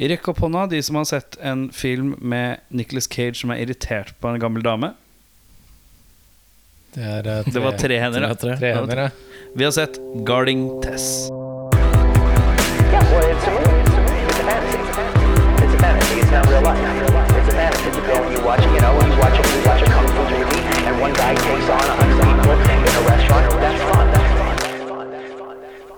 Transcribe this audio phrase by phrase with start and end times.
[0.00, 4.14] Rekk opp hånda, de som har sett en film med Nicholas Cage som er irritert
[4.20, 4.94] på en gammel dame.
[6.94, 8.24] Det, er, tre, Det var tre hender.
[8.24, 8.34] Ja.
[8.34, 8.56] tre.
[8.58, 9.10] tre hender, ja.
[9.54, 11.28] Vi har sett Guarding Tess.
[12.90, 13.80] Yeah, well, it's a movie.
[13.84, 14.24] It's a movie.
[14.26, 14.78] It's a fantasy.
[15.64, 16.20] It's a fantasy.
[16.20, 16.80] It's not real life.
[17.38, 17.90] It's a fantasy.
[17.94, 18.99] You go and you watch, you know,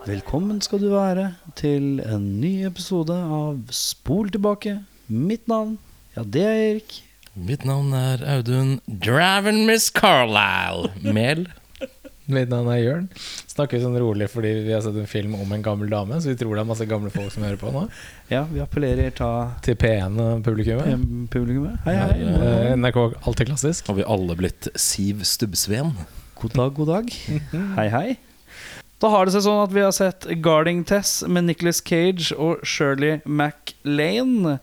[0.03, 1.29] Velkommen skal du være
[1.59, 4.81] til en ny episode av Spol tilbake.
[5.13, 5.77] Mitt navn,
[6.17, 6.97] ja, det er Erik.
[7.39, 10.91] Mitt navn er Audun Draven Miss Carlisle.
[11.15, 11.45] Mel.
[12.33, 13.07] Mitt navn er Jørn.
[13.53, 16.33] Snakker vi sånn rolig fordi vi har sett en film om en gammel dame, så
[16.33, 17.85] vi tror det er masse gamle folk som hører på nå.
[18.33, 19.31] Ja, vi appellerer ta
[19.63, 20.91] Til P1-publikummet.
[20.97, 21.79] em, publikummet.
[21.87, 22.19] Hei, hei.
[22.27, 23.87] Eh, NRK Alltid klassisk.
[23.91, 25.95] Har vi alle blitt Siv Stubbsveen?
[26.43, 27.17] God dag, god dag.
[27.79, 28.07] Hei, hei.
[29.03, 32.61] Da har det seg sånn at vi har sett Guarding Tess med Nicholas Cage og
[32.63, 34.61] Shirley MacLaine.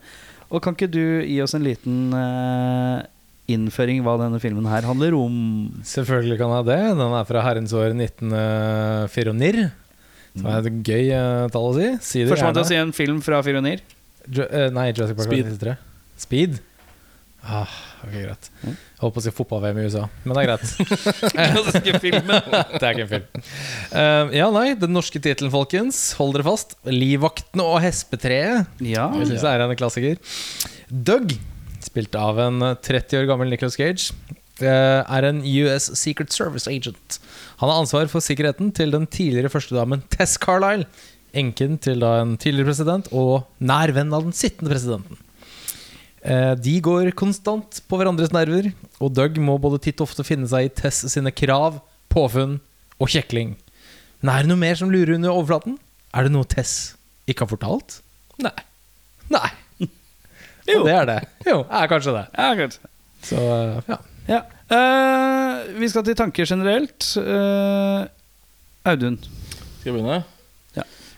[0.48, 3.04] Og kan ikke du gi oss en liten uh,
[3.52, 5.36] innføring hva denne filmen her handler om?
[5.86, 6.80] Selvfølgelig kan jeg det.
[7.02, 9.68] Den er fra herrens år 1994.
[10.40, 11.92] Som er et gøy uh, tall å si.
[12.06, 13.84] Si det Førstemann til å si en film fra Pioner.
[14.30, 15.52] Jo, uh, nei, Jurassic Park Speed.
[15.60, 15.76] 93.
[16.24, 16.60] Speed?
[17.44, 18.50] Ah, ok, greit.
[18.64, 22.00] Jeg holdt på å si fotball-VM i USA, men det er greit.
[22.06, 22.50] filmen.
[22.80, 23.46] det er ikke en film.
[23.92, 26.02] Uh, ja, nei, den norske tittelen, folkens.
[26.20, 26.78] Hold dere fast.
[26.88, 28.66] 'Livvaktene og hespetreet'.
[28.86, 29.10] Ja.
[29.20, 30.36] Jeg synes det er en klassiker.
[30.90, 31.36] Doug,
[31.84, 34.16] spilt av en 30 år gammel Nicholas Gage,
[34.64, 37.20] uh, er en US Secret Service agent.
[37.60, 40.88] Han har ansvar for sikkerheten til den tidligere førstedamen Tess Carlisle,
[41.36, 45.20] enken til da en tidligere president og nær venn av den sittende presidenten.
[46.24, 50.50] Eh, De går konstant på hverandres nerver, og Doug må både titt og ofte finne
[50.52, 51.80] seg i Tess sine krav,
[52.12, 52.58] påfunn
[53.00, 53.56] og kjekling.
[54.20, 55.78] Men er det noe mer som lurer under overflaten?
[56.12, 56.94] Er det noe Tess
[57.30, 58.00] ikke har fortalt?
[58.42, 58.56] Nei.
[59.32, 59.48] Nei.
[60.70, 60.82] Jo.
[60.82, 61.20] Og det er det.
[61.48, 62.26] Jo, er kanskje det.
[62.36, 62.90] Ja, kanskje.
[63.26, 64.00] Så eh, ja.
[64.30, 64.40] Ja.
[64.70, 67.08] Uh, vi skal til tanker generelt.
[67.18, 68.06] Uh,
[68.86, 69.18] Audun.
[69.80, 70.20] Skal jeg begynne?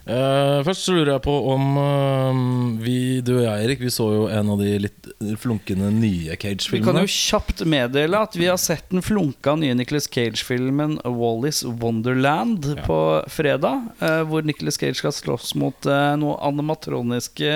[0.05, 0.13] Ja.
[0.13, 2.39] Eh, først så lurer jeg på om uh,
[2.81, 5.09] vi, du og jeg, Erik, vi så jo en av de litt
[5.41, 10.09] flunkende nye Vi kan jo kjapt meddele at vi har sett den flunka nye Nicholas
[10.09, 13.91] Cage-filmen Wallis Wonderland på fredag.
[14.01, 17.55] Uh, hvor Nicholas Cage skal slåss mot uh, noen animatroniske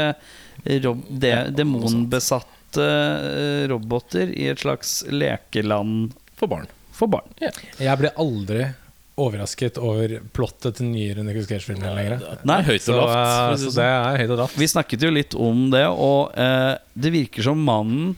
[0.86, 2.86] rob de demonbesatte
[3.70, 6.66] roboter i et slags lekeland For barn.
[6.96, 7.28] for barn.
[7.40, 8.66] Jeg blir aldri
[9.22, 12.24] overrasket over plottet til nyere Nicholas Cage-filmer lenger.
[12.44, 13.16] Nei, høyt og lavt.
[13.16, 13.92] eh, så det det sånn.
[14.12, 14.58] er høyt og lavt.
[14.60, 18.16] Vi snakket jo litt om det, og eh, det virker som mannen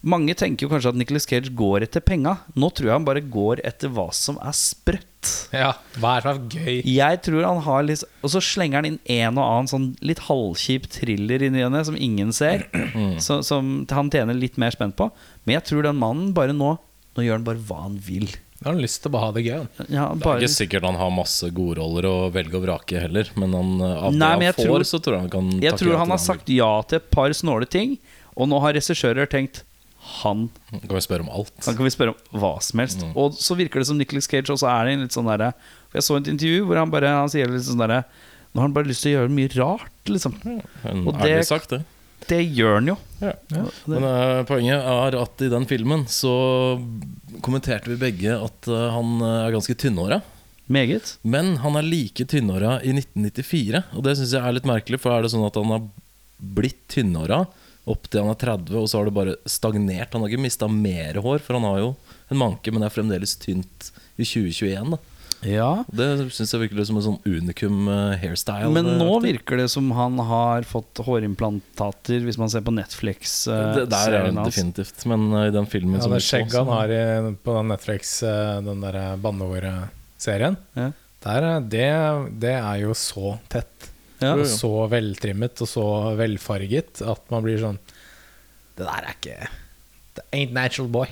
[0.00, 2.38] Mange tenker jo kanskje at Nicholas Cage går etter penga.
[2.56, 5.28] Nå tror jeg han bare går etter hva som er sprøtt.
[5.52, 6.78] Ja, Hva er som gøy?
[6.88, 10.22] Jeg tror han har litt Og så slenger han inn en og annen sånn litt
[10.24, 12.64] halvkjip thriller inni henne som ingen ser.
[13.20, 15.10] Så, som han tjener litt mer spent på.
[15.44, 16.78] Men jeg tror den mannen bare nå
[17.18, 18.30] Nå gjør han bare hva han vil.
[18.60, 19.62] Jeg har lyst til å bare ha det gøy.
[19.88, 20.36] Ja, bare...
[20.36, 23.70] Det er ikke sikkert han har masse godroller å velge og vrake heller, men han,
[23.80, 25.96] eh, av Nei, men det han får, tror- så tror jeg han kan jeg tror
[25.96, 27.94] han har sagt ja til et par snåle ting,
[28.36, 29.62] og nå har regissører tenkt
[30.20, 30.50] han.
[30.72, 31.52] Kan vi spørre om alt?
[31.64, 33.00] Han kan vi spørre om hva som helst.
[33.04, 33.14] Mm.
[33.20, 35.52] Og så virker det som Nicholas Cage også er det en litt sånn derre
[35.92, 37.98] Jeg så et intervju hvor han bare Han sier litt sånn derre
[38.50, 40.34] Nå har han bare lyst til å gjøre mye rart, liksom.
[40.84, 41.82] En Og det- sagt, det.
[42.28, 42.96] Det gjør han jo.
[43.20, 43.32] Ja.
[43.88, 46.34] Men uh, poenget er at i den filmen så
[47.44, 50.20] kommenterte vi begge at uh, han eh, er ganske tynnhåra.
[50.70, 51.16] Meget.
[51.22, 55.00] Men han er like tynnhåra i 1994, og det syns jeg er litt merkelig.
[55.02, 55.88] For er det sånn at han har
[56.40, 57.44] blitt tynnhåra
[57.90, 60.12] opp til han er 30, og så har det bare stagnert?
[60.12, 61.94] Han har ikke mista mer hår, for han har jo
[62.30, 64.94] en manke, men det er fremdeles tynt i 2021.
[64.94, 65.00] da
[65.46, 65.84] Ja.
[65.88, 68.68] Det syns jeg virker som en sånn unikum eh, hairstyle.
[68.74, 73.46] Men nå eh, virker det som han har fått hårimplantater, hvis man ser på Netflix.
[73.48, 75.06] eh, det, Der er det definitivt.
[75.10, 77.02] Men i den filmen Ja, som det skjegget han har i,
[77.40, 78.18] på den Netflix,
[78.66, 80.90] den der banneord-serien, Ja.
[81.20, 81.88] Det,
[82.40, 83.90] det er jo så tett.
[84.20, 84.34] Ja.
[84.36, 85.84] Og så veltrimmet og så
[86.16, 87.78] velfarget at man blir sånn
[88.76, 89.48] Det der er ikke
[90.32, 91.06] ain't natural boy.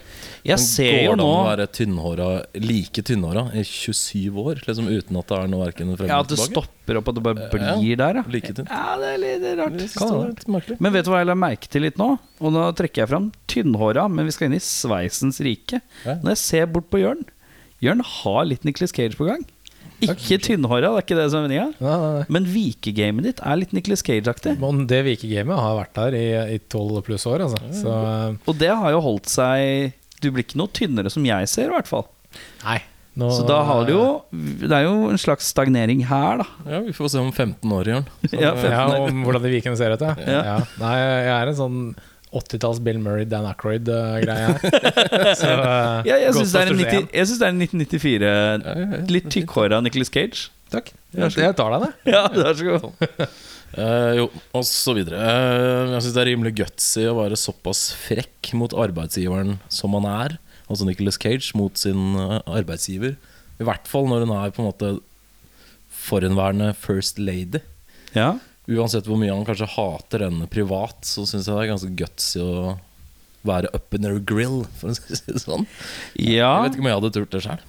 [0.47, 2.29] Jeg ser jo Går det an å være tynnhåra,
[2.63, 4.63] like tynnhåra i 27 år?
[4.67, 6.53] Liksom Uten at det er noe verken frem ja, At det tilbake?
[6.55, 8.25] stopper opp, at det bare Ja, blir der, ja.
[8.35, 8.69] Like tynt.
[8.73, 9.79] Ja, det er litt rart.
[9.79, 10.79] Jeg synes det er litt merkelig.
[10.85, 12.11] Men vet du hva jeg la merke til litt nå?
[12.39, 15.83] Og nå trekker jeg fram tynnhåra, men vi skal inn i sveisens rike.
[16.05, 16.19] Ja.
[16.23, 17.27] Når jeg ser bort på Jørn
[17.79, 19.45] Jørn har litt Nicolas Cage på gang.
[20.05, 22.27] Ikke tynnhåra, det er ikke det som er meninga.
[22.31, 24.55] Men vikegamet ditt er litt Nicholas Cage-aktig.
[24.63, 26.19] Men det Vike-gamet har vært der
[26.55, 27.59] i tolv pluss år, altså.
[27.81, 31.49] Så eh, Og det har jo holdt seg Du blir ikke noe tynnere som jeg
[31.51, 32.07] ser, i hvert fall.
[32.65, 32.79] nei.
[33.19, 36.45] Nå- Så da har det jo Det er jo en slags stagnering her, da.
[36.71, 38.07] Ja, Vi får se om 15 år, Jørn.
[38.31, 40.15] Så, Ja, Ja, om hvordan de vikene ser ut, ja.
[40.23, 40.43] Ja.
[40.53, 40.59] ja.
[40.79, 41.81] Nei, jeg er en sånn
[42.33, 47.07] 80-talls Bill Murray, Dan Ackroyd-greie uh, Så, eh, Ja, jeg syns det, er en Ghostbusters
[47.09, 49.03] 90 jeg synes det er en 1994 ja, ja.
[49.17, 50.49] Litt tykkhåra Nicholas Cage.
[50.73, 50.91] Takk.
[51.17, 51.93] Jeg, jeg tar deg det.
[52.13, 53.07] Ja, det er så god.
[53.69, 54.27] Uh, jo,
[54.57, 55.21] og så videre.
[55.21, 60.09] Uh, jeg syns det er rimelig gutsy å være såpass frekk mot arbeidsgiveren som han
[60.09, 60.37] er.
[60.69, 63.17] Altså Nicholas Cage mot sin eh, arbeidsgiver.
[63.59, 64.91] I hvert fall når hun er på en måte
[66.09, 67.63] forhenværende first lady.
[68.13, 68.35] Ja.
[68.69, 72.43] Uansett hvor mye han kanskje hater henne privat, så syns jeg det er ganske gutsy
[72.45, 72.75] å
[73.49, 75.65] være up in her grill, for å si det sånn.
[76.21, 76.51] ja.
[76.59, 77.63] Jeg vet ikke om jeg hadde turt det sjøl.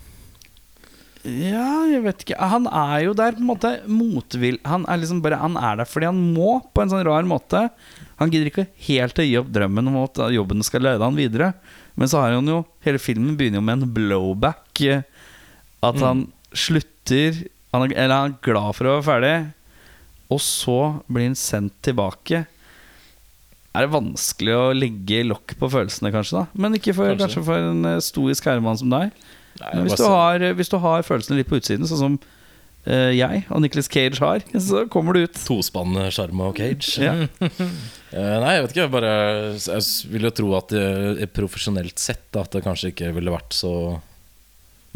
[1.30, 2.38] Ja, jeg vet ikke.
[2.52, 4.56] Han er jo der på en måte motvill.
[4.68, 7.66] Han er liksom bare Han er der fordi han må, på en sånn rar måte.
[8.22, 11.52] Han gidder ikke helt å gi opp drømmen om at jobben skal lede han videre.
[12.00, 14.80] Men så har han jo Hele filmen begynner jo med en blowback.
[14.88, 15.04] eh,
[15.84, 16.26] At han
[16.56, 17.44] slutter
[17.76, 19.34] han er, Eller han er glad for å være ferdig,
[20.30, 20.80] og så
[21.10, 22.44] blir han sendt tilbake.
[23.70, 26.42] Er det vanskelig å legge lokk på følelsene, kanskje?
[26.42, 27.22] da Men ikke for, Kanskje.
[27.26, 29.14] kanskje for en eh, stoisk herremann som deg.
[29.60, 32.18] Men hvis du, har, hvis du har følelsene litt på utsiden, sånn som
[32.88, 35.42] uh, jeg og Nicholas Cage har, så kommer du ut.
[35.46, 36.98] Tospann sjarm og Cage.
[37.04, 37.16] Ja.
[38.10, 38.82] Eh, nei, jeg vet ikke.
[38.82, 39.10] Jeg, bare,
[39.62, 43.54] jeg vil jo tro at det, profesjonelt sett da, At det kanskje ikke ville vært
[43.54, 43.70] så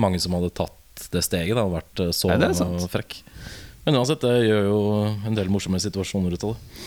[0.01, 1.53] mange som hadde tatt det steget.
[1.53, 3.19] Da, og vært eh, så Nei, det frekk.
[3.83, 4.83] Men uansett, det gjør jo
[5.27, 6.83] en del morsomme situasjoner ut av det.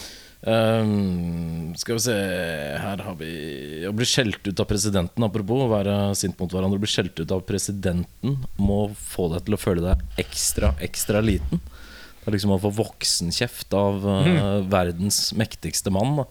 [0.46, 3.30] Um, skal vi se Her har vi
[3.88, 6.78] Å bli skjelt ut av presidenten, apropos å være sint mot hverandre.
[6.78, 11.22] Å bli skjelt ut av presidenten må få deg til å føle deg ekstra, ekstra
[11.24, 11.62] liten.
[12.20, 16.20] Det er liksom å få voksenkjeft av uh, verdens mektigste mann.
[16.20, 16.28] Da.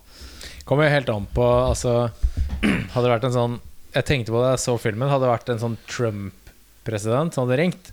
[0.69, 1.97] Kommer jo helt an på Altså,
[2.94, 3.59] hadde det vært en sånn
[3.95, 5.09] Jeg tenkte på det jeg så filmen.
[5.11, 7.91] Hadde det vært en sånn Trump-president som hadde ringt,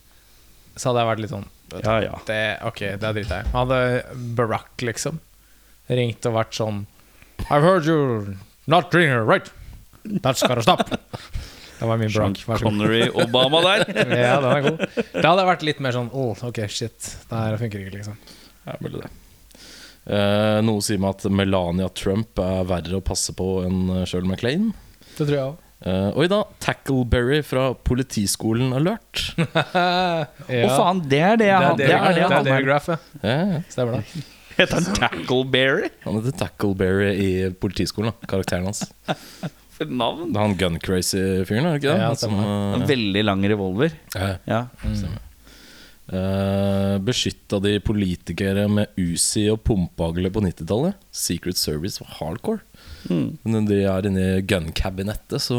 [0.76, 2.18] så hadde jeg vært litt sånn Ja, ja.
[2.28, 3.52] det, Ok, det driter jeg i.
[3.54, 3.78] Hadde
[4.38, 5.20] Barack, liksom,
[5.88, 6.84] ringt og vært sånn
[7.48, 8.36] I've heard you
[8.70, 9.48] not drinking right.
[10.04, 10.84] That's gotta stop.
[11.82, 12.36] Det var min Barack.
[12.38, 12.58] Sean.
[12.62, 13.82] Connery Obama der.
[14.22, 14.84] Ja, den er god.
[14.94, 17.08] Det hadde vært litt mer sånn oh, ok, shit.
[17.26, 18.20] Det her funker ikke, liksom.
[18.68, 19.10] Ja, mulig det.
[20.02, 24.70] Eh, noe sier meg at Melania Trump er verre å passe på enn Shirley MacLaine.
[25.16, 25.61] Det tror jeg òg.
[25.82, 29.24] Eh, oi da, Tackleberry fra Politiskolen Alert.
[29.42, 31.74] Å, faen, det er det jeg har.
[31.78, 33.62] Det Det er det det er Ja, ja.
[33.72, 34.22] Stemmer det.
[34.58, 35.88] Heter han Tackleberry?
[36.04, 38.84] Han heter Tackleberry i Politiskolen, da, karakteren hans.
[39.74, 40.28] For navn?
[40.30, 41.98] Det er han gun crazy-fyren, er det ikke det?
[42.04, 43.98] Ja, Han som, uh, En eh, veldig lang revolver.
[44.14, 44.64] ja, Ja.
[46.12, 50.98] Uh, beskytta de politikere med Uzi og pumpehagle på 90-tallet?
[51.14, 52.60] Secret Service var hardcore.
[53.10, 53.38] Mm.
[53.42, 55.58] Men når de er inne i gun-kabinettet, så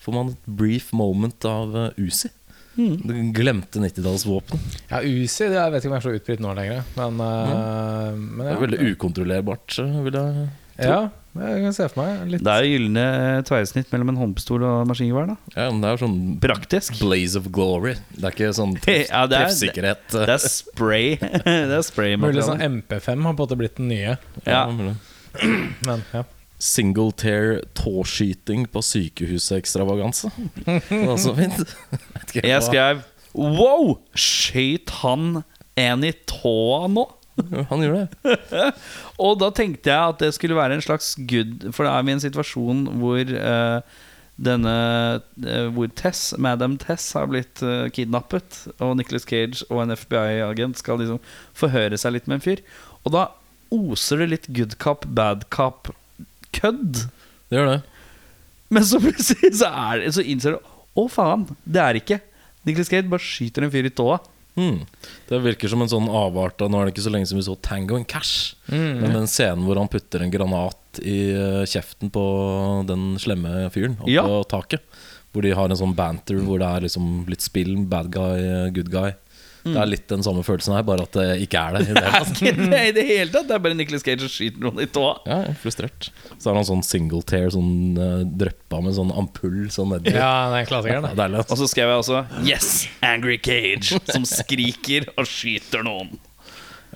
[0.00, 2.30] får man et brief moment av uh, Uzi.
[2.78, 2.94] Mm.
[3.04, 4.76] Det glemte 90-tallsvåpenet.
[4.88, 6.84] Ja, Uzi det jeg vet ikke om jeg er så utbredt nå lenger.
[6.96, 10.46] Men, eh, men Det er veldig ukontrollerbart, uh, vil jeg
[10.80, 11.00] Ja,
[11.36, 13.02] jeg kan se for meg litt Det er jo gylne
[13.46, 15.34] tveisnitt mellom en håndpistol og maskingevær.
[15.52, 16.96] Ja, men det er sånn Praktisk.
[17.02, 17.96] blaze of glory.
[18.16, 19.10] Det er ikke sånn treffsikkerhet.
[19.12, 20.08] Ja, det er- treffsikkerhet.
[20.14, 21.06] Det er spray.
[21.20, 24.16] det er spray Mulig sånn MP5 har på en måte blitt den nye.
[24.46, 24.62] Ja.
[24.64, 24.94] ja.
[25.84, 26.24] Men ja.
[26.60, 30.28] Single tear tåskyting på sykehusekstravaganse.
[30.66, 31.64] Det var så fint.
[32.36, 33.00] Jeg skrev
[33.34, 33.96] Wow!
[34.18, 35.42] Skøyt han
[35.78, 37.06] en i tåa nå?
[37.70, 38.68] Han gjorde det.
[39.24, 42.12] Og da tenkte jeg at det skulle være en slags good For da er vi
[42.12, 43.80] i en situasjon hvor uh,
[44.40, 44.74] denne
[45.20, 50.80] uh, Hvor Tess, Madam Tess har blitt uh, kidnappet, og Nicholas Cage og en FBI-agent
[50.80, 51.20] skal liksom
[51.56, 52.64] forhøre seg litt med en fyr.
[53.04, 53.28] Og da
[53.70, 55.46] oser det litt good cop, bad
[56.52, 57.06] cop-kødd.
[57.50, 57.80] Det gjør det.
[58.70, 60.68] Men så plutselig så, er det, så innser du
[61.00, 62.20] Å, faen, det er ikke
[62.66, 64.18] Nicholas Gate bare skyter en fyr i tåa.
[64.58, 64.82] Mm.
[65.30, 67.46] Det virker som en sånn avart av Nå er det ikke så lenge siden vi
[67.46, 68.54] så Tango and Cash.
[68.68, 72.24] Men den scenen hvor han putter en granat i eh, kjeften på
[72.90, 74.26] den slemme fyren oppå Ja.
[74.50, 74.82] taket.
[75.30, 78.90] Hvor de har en sånn banter hvor det er liksom litt spill, bad guy, good
[78.92, 79.12] guy.
[79.64, 81.82] Det er litt den samme følelsen her, bare at det ikke er det.
[81.90, 82.30] i det hele tatt.
[82.40, 83.48] Ikke det i det hele tatt.
[83.50, 85.12] Det er bare Nicholas Cage som skyter noen i tåa.
[85.28, 86.08] Ja, jeg er frustrert.
[86.38, 90.14] Så er han sånn single tear, sånn uh, dryppa med sånn ampull sånn nedi.
[90.16, 91.10] ja, det er klassikeren.
[91.12, 91.38] Det er.
[91.44, 92.72] Og så skrev jeg også Yes,
[93.04, 96.14] Angry Cage, som skriker og skyter noen.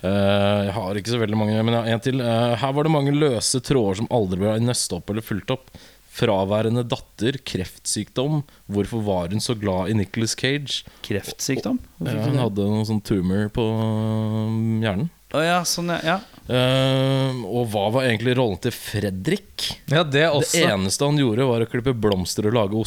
[0.03, 2.19] Uh, jeg har ikke så veldig mange, men jeg har en til.
[2.21, 5.69] Uh, her var det mange løse tråder som aldri ble nøstet opp eller fulgt opp.
[6.15, 8.39] Fraværende datter, kreftsykdom.
[8.71, 10.85] Hvorfor var hun så glad i Nicholas Cage?
[11.03, 11.81] Kreftsykdom?
[11.99, 15.11] Ja, hun hadde noen sånn tumor på um, hjernen.
[15.35, 16.21] Oh, ja, sånn ja.
[16.45, 19.65] Eh, og hva var egentlig rollen til Fredrik?
[19.91, 22.77] Ja, det Det eneste han gjorde, var å klippe blomster og lage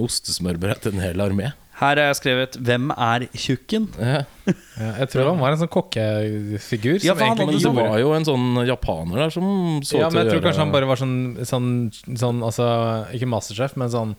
[0.00, 1.52] ostesmørbrød til en hel armé.
[1.82, 4.22] Her har jeg skrevet 'Hvem er tjukken?' Ja.
[4.46, 7.02] Ja, jeg tror han var en sånn kokkefigur.
[7.02, 9.46] Ja, som for han egentlig hadde Det var jo en sånn japaner der som
[9.82, 11.68] så Ja, men jeg til å tror kanskje han bare var sånn, sånn,
[12.18, 12.66] sånn altså,
[13.14, 14.14] Ikke masterchef, men sånn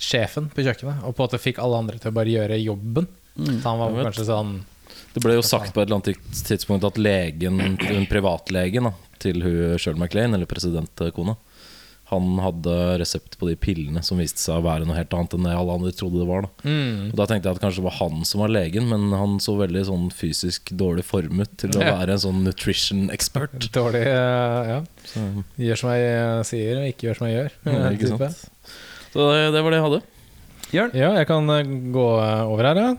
[0.00, 1.04] sjefen på kjøkkenet.
[1.04, 3.06] Og på en måte fikk alle andre til å bare gjøre jobben.
[3.36, 4.54] Så han var Jeg kanskje sånn
[5.14, 6.18] Det ble jo sagt på et eller annet
[6.48, 7.76] tidspunkt at legen,
[8.10, 8.92] privatlegen da,
[9.22, 11.36] til hun Shirley MacLaine, eller presidentkona,
[12.10, 15.46] han hadde resept på de pillene som viste seg å være noe helt annet enn
[15.48, 16.42] det alle andre trodde det var.
[16.44, 16.50] Da.
[16.68, 19.38] mm, Og da tenkte jeg at kanskje det var han som var legen, men han
[19.40, 21.94] så veldig sånn fysisk dårlig formet til å Ja.
[21.98, 23.70] være en sånn nutrition expert.
[23.72, 24.80] dårlig eh, Ja.
[25.08, 25.20] Så,
[25.58, 27.50] Gjør som jeg eh, sier, og ikke gjør som jeg gjør.
[27.64, 28.28] ja, eh, ikke type.
[28.32, 28.50] sant?
[29.14, 30.02] Så det, det var det jeg hadde.
[30.74, 30.94] Jørn?
[30.98, 31.46] Ja, jeg kan
[31.94, 32.04] gå
[32.50, 32.94] over her, ja.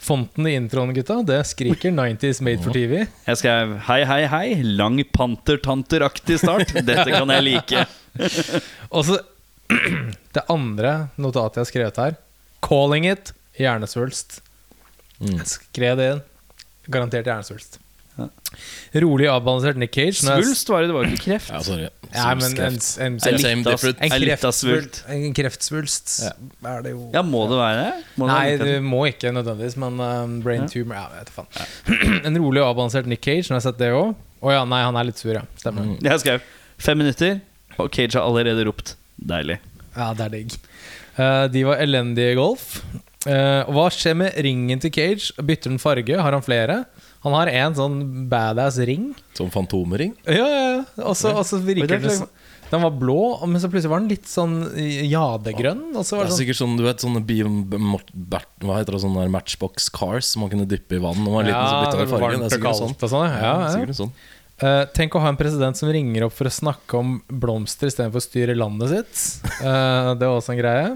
[0.00, 3.06] Fonten i introen, gutta, det skriker 90s made for TV.
[3.26, 4.62] Jeg skrev 'Hei, hei, hei'.
[4.64, 6.72] Lang pantertanteraktig start.
[6.72, 7.86] Dette kan jeg like.
[8.96, 9.20] Og så
[10.36, 12.18] det andre notatet jeg har skrevet her.
[12.60, 14.40] 'Calling it hjernesvulst'.
[15.20, 15.38] Mm.
[15.46, 16.26] Skrev det inn.
[16.90, 17.78] Garantert hjernesvulst.
[18.18, 18.26] Ja.
[19.00, 20.18] Rolig avbalansert Nick Cage.
[20.18, 21.50] Svulst var det, det var ikke kreft.
[21.52, 21.88] Ja, sorry.
[22.10, 27.76] Ja, men en, en, en, kreftsvulst, en kreftsvulst er det jo Ja, må det være
[27.84, 27.92] det?
[28.18, 31.52] Må det Nei, du må ikke nødvendigvis, men um, brain tumor Ja, vet du faen.
[32.26, 34.16] en rolig og avbalansert Nick Cage, når jeg har sett det òg.
[34.40, 35.44] Å ja, nei, han er litt sur, ja.
[35.60, 35.86] Stemmer.
[35.86, 35.96] Mm.
[36.08, 36.50] Jeg skrev
[36.80, 37.38] fem minutter,
[37.78, 39.58] og Cage har allerede ropt 'deilig'.
[39.96, 40.56] Ja, det er digg.
[41.18, 42.82] Eh, de var elendige i golf.
[43.26, 45.32] Eh, hva skjer med ringen til Cage?
[45.36, 46.16] Bytter den farge?
[46.16, 46.84] Har han flere?
[47.22, 49.10] Han har en sånn badass ring.
[49.36, 50.14] Som fantomring.
[50.24, 50.84] Ja, ja, ja.
[51.04, 52.28] Og så og så virker det som
[52.70, 54.60] Den var blå, men så plutselig var den litt sånn
[55.10, 55.90] jadegrønn.
[55.98, 58.94] Og så Det var er det sånn sikkert sånn, du vet, sånne bi, Hva heter
[58.94, 61.66] det, sånne Matchbox cars som man kunne dyppe i vann når man var liten.
[61.66, 62.20] så bytta det fargen.
[62.20, 62.94] Det varmt er og sikkert sånn.
[62.94, 63.26] og sånn.
[63.34, 63.72] Ja, ja.
[63.74, 64.12] Sikkert sånn.
[64.60, 68.20] Eh, tenk å ha en president som ringer opp for å snakke om blomster istedenfor
[68.20, 69.22] å styre landet sitt.
[69.62, 70.90] Uh, det var også en greie.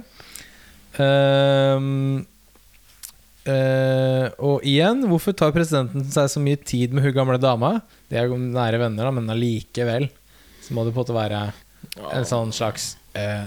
[0.94, 2.20] Uh,
[4.44, 7.78] og igjen, hvorfor tar presidenten seg så mye tid med hun gamle dama?
[8.08, 10.10] De er jo nære venner, da, men allikevel
[10.64, 11.40] så må det på en måte være
[12.16, 12.94] en sånn slags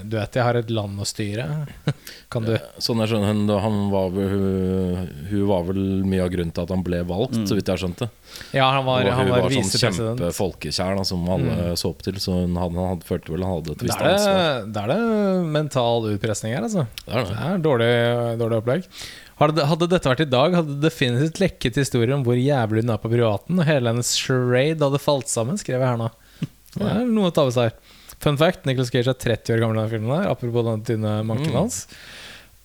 [0.08, 1.44] Du vet, jeg har et land å styre.
[2.32, 6.30] kan du Sånn jeg skjønner, hun, han var, vel- hun, hun var vel mye av
[6.32, 7.44] grunnen til at han ble valgt, Mm.
[7.50, 8.08] så vidt jeg har skjønt det.
[8.56, 12.38] Ja, han var, han hun var var sånn kjempefolkekjær som alle så opp til, så
[12.40, 14.40] hun hadde, han hadde, følte vel han hadde et visst er, ansvar.
[14.40, 16.86] det, da er det mental utpressing her, altså.
[17.04, 17.44] Det er Det det.
[17.50, 17.90] er dårlig,
[18.40, 18.88] dårlig opplegg.
[19.38, 22.90] Hadde, hadde dette vært i dag, hadde det definitivt lekket historier om hvor jævlig hun
[22.96, 26.08] er på privaten, og hele hennes charade hadde falt sammen, skrev jeg her nå.
[26.78, 27.76] Det er noe å ta med seg.
[28.20, 31.12] Fun fact, Nicholas Cage er 30 år gammel i denne filmen, her apropos den tynne
[31.26, 31.58] manken Mm.
[31.60, 31.86] hans.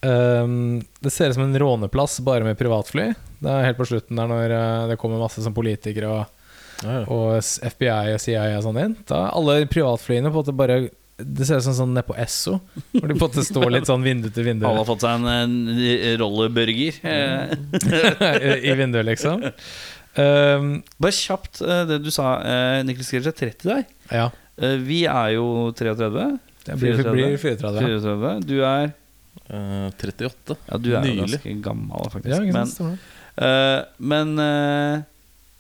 [0.04, 3.14] Um, det ser ut som en råneplass bare med privatfly.
[3.40, 6.26] Det er helt på slutten der når eh, det kommer masse som politikere og
[6.84, 7.04] Ja, ja.
[7.08, 8.98] og FBI og CIA og sånn inn.
[9.08, 10.78] Da alle privatflyene på en måte bare
[11.24, 12.58] Det ser ut som sånn nede på Esso,
[12.92, 15.30] hvor de på en står litt sånn vindu til vindu Alle har fått seg en,
[15.30, 16.98] en rollerburger.
[17.08, 19.44] Eh, i vinduet, liksom.
[20.18, 22.34] Um, Bare kjapt eh, det du sa.
[22.44, 23.86] Uh, Nicholas Cage er 30 der.
[24.12, 24.32] ja.
[24.58, 26.28] Eh, vi er jo 33.
[26.64, 27.16] Det blir, 34.
[27.16, 27.88] blir 34.
[27.88, 28.36] 34.
[28.48, 28.92] Du er
[29.50, 30.58] uh, 38.
[30.70, 31.40] Ja, du er jo Nylig.
[31.40, 32.38] ganske gammel, faktisk.
[32.38, 33.00] Ja, men
[33.36, 35.02] eh, men uh,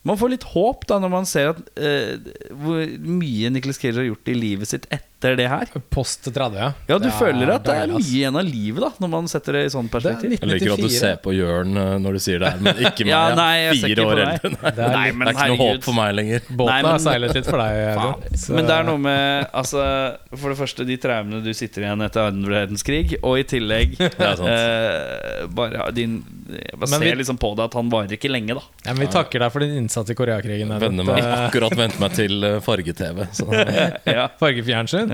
[0.04, 2.20] man får litt håp da når man ser at, eh,
[2.60, 5.66] hvor mye Nicholas Cage har gjort i livet sitt etter det her.
[5.90, 6.68] Post 30, ja.
[6.92, 9.62] Ja, du føler at det er mye igjen av livet da når man setter det
[9.66, 10.34] i sånn perspektiv.
[10.36, 12.82] Er Jeg liker at du ser på Jørn eh, når du sier det her, men
[12.84, 13.12] ikke meg.
[13.14, 14.52] Ja, nei, jeg ser Fire år eldre.
[14.54, 14.72] Nei.
[14.74, 16.40] Det er, Nei, men Det er ikke noe håp for meg lenger.
[16.50, 17.80] båten Nei, men- har seilet litt for deg.
[18.04, 18.58] Faen.
[18.58, 19.84] Men det er noe med altså,
[20.36, 24.32] For det første de traumene du sitter igjen etter andre verdenskrig, og i tillegg Det
[24.50, 28.30] eh, Bare din Jeg bare Men vi- ser liksom på det at han varer ikke
[28.32, 28.64] lenge, da.
[28.86, 30.72] ja, men vi takker deg for din innsats i Koreakrigen.
[30.76, 30.84] Edu.
[30.88, 33.24] Venne meg, akkurat vente meg til eh, farge-TV.
[34.10, 34.26] Ja.
[34.42, 35.13] Fargefjernsyn.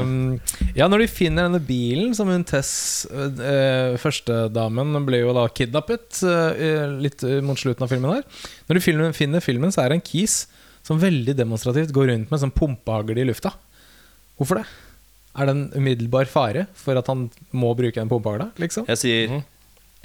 [0.00, 0.40] Um,
[0.76, 2.70] ja, når de finner denne bilen som hun Tess,
[3.10, 8.26] uh, førstedamen, ble jo da kidnappet uh, litt uh, mot slutten av filmen her.
[8.68, 10.40] Når de filmen, finner filmen, så er det en kis
[10.86, 13.52] som veldig demonstrativt går rundt med sånn pumpehagl i lufta.
[14.38, 14.68] Hvorfor det?
[15.38, 18.86] Er det en umiddelbar fare for at han må bruke den pumpehagla, liksom?
[18.88, 19.42] Jeg sier Mhm.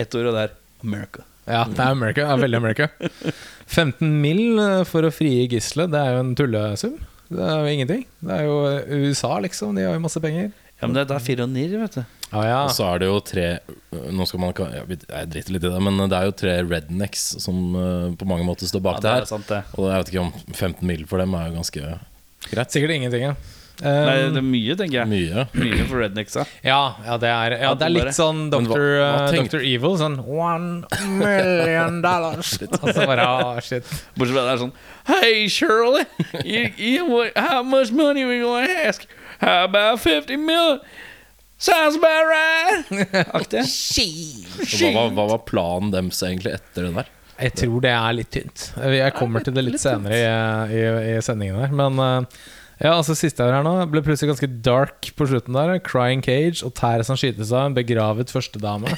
[0.03, 0.51] ett ord, og det er
[0.83, 1.23] America.
[1.47, 2.21] Ja, det er America.
[2.27, 2.87] Det er veldig America.
[3.67, 4.59] 15 mill.
[4.85, 6.93] for å frigi gisselet, det er jo en tullesum.
[7.33, 8.03] Det er jo ingenting.
[8.23, 9.73] Det er jo uh, USA, liksom.
[9.77, 10.51] De har jo masse penger.
[10.81, 12.03] Ja, men det, det er fire og nirr, vet du.
[12.33, 12.59] Ah, ja.
[12.65, 13.43] Og så er det jo tre
[14.09, 17.25] Nå skal man ikke Jeg driter litt i det, men det er jo tre rednecks
[17.43, 19.27] som eh, på mange måter står bak Ja, det det her.
[19.27, 19.59] er sant, det.
[19.77, 21.83] Og jeg vet ikke om 15 mil for dem er jo ganske
[22.49, 22.73] greit.
[22.73, 23.35] Sikkert ingenting, ja.
[23.81, 25.09] Nei, Um, det er mye, tenker jeg.
[25.09, 25.45] Mye.
[25.57, 26.45] Mye for rednecksa.
[26.63, 28.69] ja, ja, det er, ja, det er litt sånn Dr.
[28.69, 29.63] hva uh, Dr.
[29.65, 29.97] Evil.
[29.99, 30.85] Sånn One
[31.17, 32.53] million dollars.
[32.69, 33.87] Og så bare ah, shit.
[34.13, 34.75] Bortsett fra det er sånn
[35.09, 36.05] Hey, Shirley,
[36.45, 39.07] you, you, how much money we gonna ask?
[39.41, 40.79] How about 50 million?
[41.57, 42.85] Sounds about right!
[43.39, 43.65] Aktig.
[44.93, 47.11] Hva hva var planen deres egentlig etter det der?
[47.43, 48.65] Jeg tror det er litt tynt.
[48.93, 50.25] Jeg kommer til det litt senere i,
[50.77, 50.83] i,
[51.15, 51.73] i sendingen her.
[51.75, 52.43] Men eh,
[52.81, 55.75] ja, altså siste her nå ble plutselig ganske dark på slutten der.
[55.83, 57.69] Crying Cage og tær som skytes av.
[57.69, 58.95] En begravet førstedame.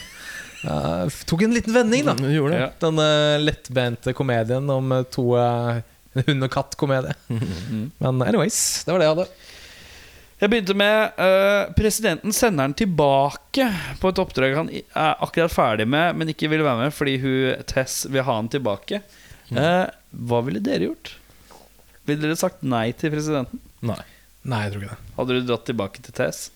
[0.65, 2.15] Uh, tok en liten vending, da.
[2.19, 2.29] Du?
[2.53, 2.69] Ja.
[2.81, 5.81] Den uh, lettbente komedien om eh, to uh,
[6.27, 7.17] hund og katt-komedie.
[8.01, 9.29] Men anyways, det var det jeg hadde.
[10.35, 13.69] Jeg begynte med uh, Presidenten sender den tilbake
[14.01, 17.63] på et oppdrag han er akkurat ferdig med, men ikke vil være med fordi hun
[17.71, 18.99] Tess vil ha den tilbake.
[19.53, 19.85] Eh,
[20.27, 21.13] hva ville dere gjort?
[22.05, 23.59] Ville dere sagt nei til presidenten?
[23.81, 24.01] Nei.
[24.45, 25.13] Nei, jeg tror ikke det.
[25.17, 26.51] Hadde du dratt tilbake til Tess?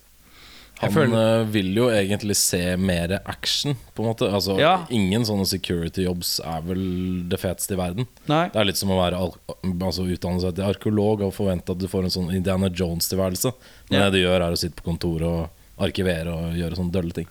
[0.79, 4.29] Han føler- vil jo egentlig se mer action, på en måte.
[4.31, 4.85] Altså, Ja.
[4.89, 8.07] Ingen sånne security jobs er vel det feteste i verden.
[8.29, 8.47] Nei.
[8.47, 9.33] Det er litt som å være al
[9.81, 13.51] altså, utdanne seg til arkeolog og forvente at du får en sånn Indiana Jones-tilværelse.
[13.89, 14.09] Men Ja.
[14.09, 17.27] det du gjør, er å sitte på kontoret og arkivere og gjøre sånne dølle ting.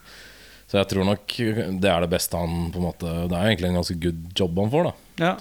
[0.69, 1.27] Så jeg tror nok
[1.81, 4.59] det er det beste han på en måte Det er egentlig en ganske good jobb
[4.59, 4.93] han får, da.
[5.25, 5.37] Ja.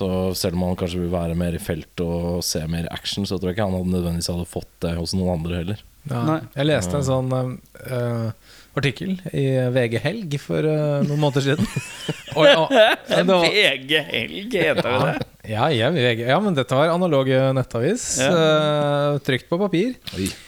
[0.00, 3.36] Så selv om han kanskje vil være mer i felt og se mer action, så
[3.36, 5.82] tror jeg ikke han hadde nødvendigvis hadde fått det hos noen andre heller.
[6.08, 6.22] Ja.
[6.24, 6.38] Nei.
[6.56, 8.30] Jeg leste en sånn uh,
[8.78, 9.42] artikkel i
[9.74, 11.68] VG Helg for uh, noen måneder siden.
[12.38, 12.72] og, og,
[13.28, 15.28] var, VG Helg heter det det.
[15.52, 17.28] ja, ja, ja, men dette var analog
[17.58, 18.06] nettavis.
[18.24, 18.30] Ja.
[18.30, 19.92] eh, trykt på papir.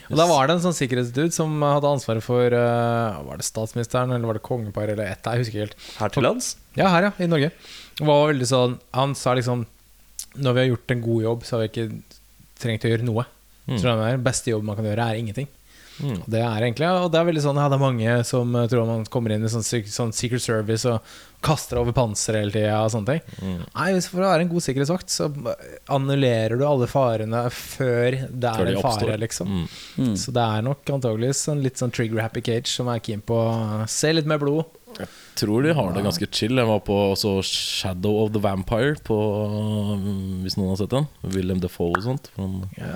[0.08, 4.16] Og Da var det en sånn sikkerhetsdude som hadde ansvaret for eh, Var det statsministeren
[4.16, 5.88] eller var det kongeparet eller et, Jeg husker ikke helt.
[6.00, 6.54] Her til lands?
[6.78, 7.14] Ja, her, ja.
[7.20, 7.52] I Norge.
[8.00, 9.66] Var veldig sånn Han sa liksom
[10.40, 11.88] Når vi har gjort en god jobb, så har vi ikke
[12.62, 13.26] trengt å gjøre noe.
[13.66, 13.74] Mm.
[13.76, 15.48] Så det den beste jobb man kan gjøre, er ingenting.
[16.00, 16.14] Mm.
[16.22, 18.86] Og det er egentlig Og det er veldig sånn Ja, det er mange som tror
[18.88, 21.04] man kommer inn i sånn, sånn Secret Service og
[21.44, 23.38] kaster over panseret hele tida og sånne ting.
[23.42, 23.62] Mm.
[23.66, 25.26] Nei, hvis For å være en god sikkerhetsvakt, så
[25.90, 29.50] annullerer du alle farene før det er de en fare, liksom.
[29.98, 30.14] Mm.
[30.22, 33.82] Så det er nok antageligvis en litt sånn trigger-happy cage som er keen på å
[33.90, 34.70] se litt mer blod.
[35.38, 36.58] Tror de har det ganske chill.
[36.60, 39.16] Jeg var på også Shadow of the Vampire, på,
[40.44, 41.06] hvis noen har sett den.
[41.32, 42.28] William Defoe og sånt.
[42.36, 42.90] Ja,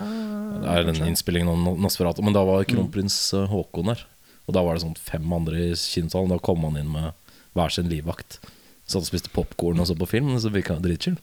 [0.61, 2.21] det er den innspillingen av Nosferatu.
[2.27, 4.05] Men da var kronprins eh, Haakon der.
[4.47, 6.31] Og da var det sånn fem andre i kinosalen.
[6.35, 7.13] Da kom han inn med
[7.57, 8.39] hver sin livvakt.
[8.87, 10.35] Satt og spiste popkorn og så på film.
[10.43, 11.17] Så virka han dritchill.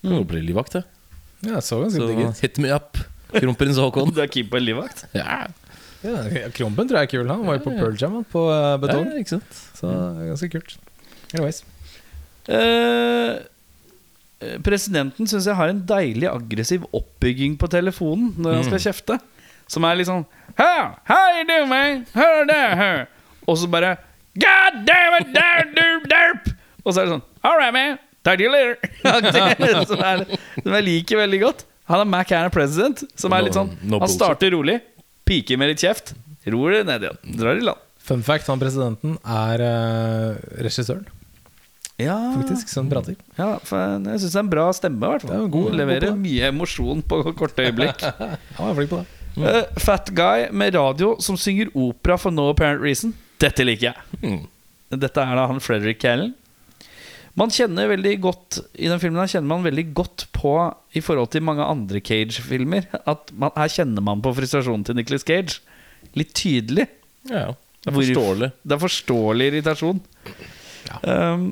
[0.00, 0.84] Kan jo bli livvakt, det.
[1.44, 2.40] Ja, så ganske Så digg ut.
[2.44, 2.96] hit me up,
[3.34, 4.12] kronprins Haakon.
[4.16, 5.04] Du er keen på en livvakt?
[5.16, 5.48] Ja,
[6.00, 7.28] Ja, Krompen tror jeg er kul.
[7.28, 9.08] Han var jo på Pearl Jam på eh, betong.
[9.10, 9.60] ja, ikke sant?
[9.76, 10.76] Så er ganske kult.
[11.34, 11.62] Anyways.
[12.48, 13.34] Eh,
[14.40, 19.18] eh, presidenten syns jeg har en deilig aggressiv oppbygging på telefonen når han skal kjefte.
[19.70, 20.24] Som er litt sånn
[20.58, 22.06] How, how you doing, man?
[22.16, 23.04] How there, how?
[23.46, 23.96] Og så bare
[24.40, 26.54] God damn it, derp, derp, derp.
[26.84, 27.98] Og så er det sånn All right, man.
[28.24, 28.76] Talk to you later.
[29.88, 30.24] som, er,
[30.60, 31.64] som jeg liker veldig godt.
[31.90, 34.76] Han er Mac Hanna president, som er litt sånn Han starter rolig,
[35.30, 36.12] piker med litt kjeft,
[36.50, 37.86] roer det ned igjen, drar i land.
[38.10, 41.06] Fun fact, han presidenten er uh, regissøren,
[42.00, 43.14] Ja, faktisk, som prater.
[43.36, 44.98] Ja, for jeg syns det er en bra stemme.
[45.04, 48.00] i hvert fall god- Leverer god mye emosjon på korte øyeblikk.
[48.58, 49.16] Er flink på det.
[49.36, 53.12] Eh, fat guy med radio som synger opera for no apparent reason.
[53.40, 54.20] Dette liker jeg.
[54.24, 54.40] Mm.
[54.96, 56.32] Dette er da han Frederick Callen.
[57.38, 60.54] Man kjenner veldig godt I den filmen her kjenner man veldig godt på
[60.98, 65.22] I forhold til mange andre Cage-filmer At man, her kjenner man på frustrasjonen til Nicolas
[65.28, 65.60] Cage.
[66.18, 66.88] Litt tydelig.
[67.30, 68.48] Ja, det er Hvor- forståelig.
[68.66, 70.00] Det er forståelig irritasjon.
[71.06, 71.44] Um,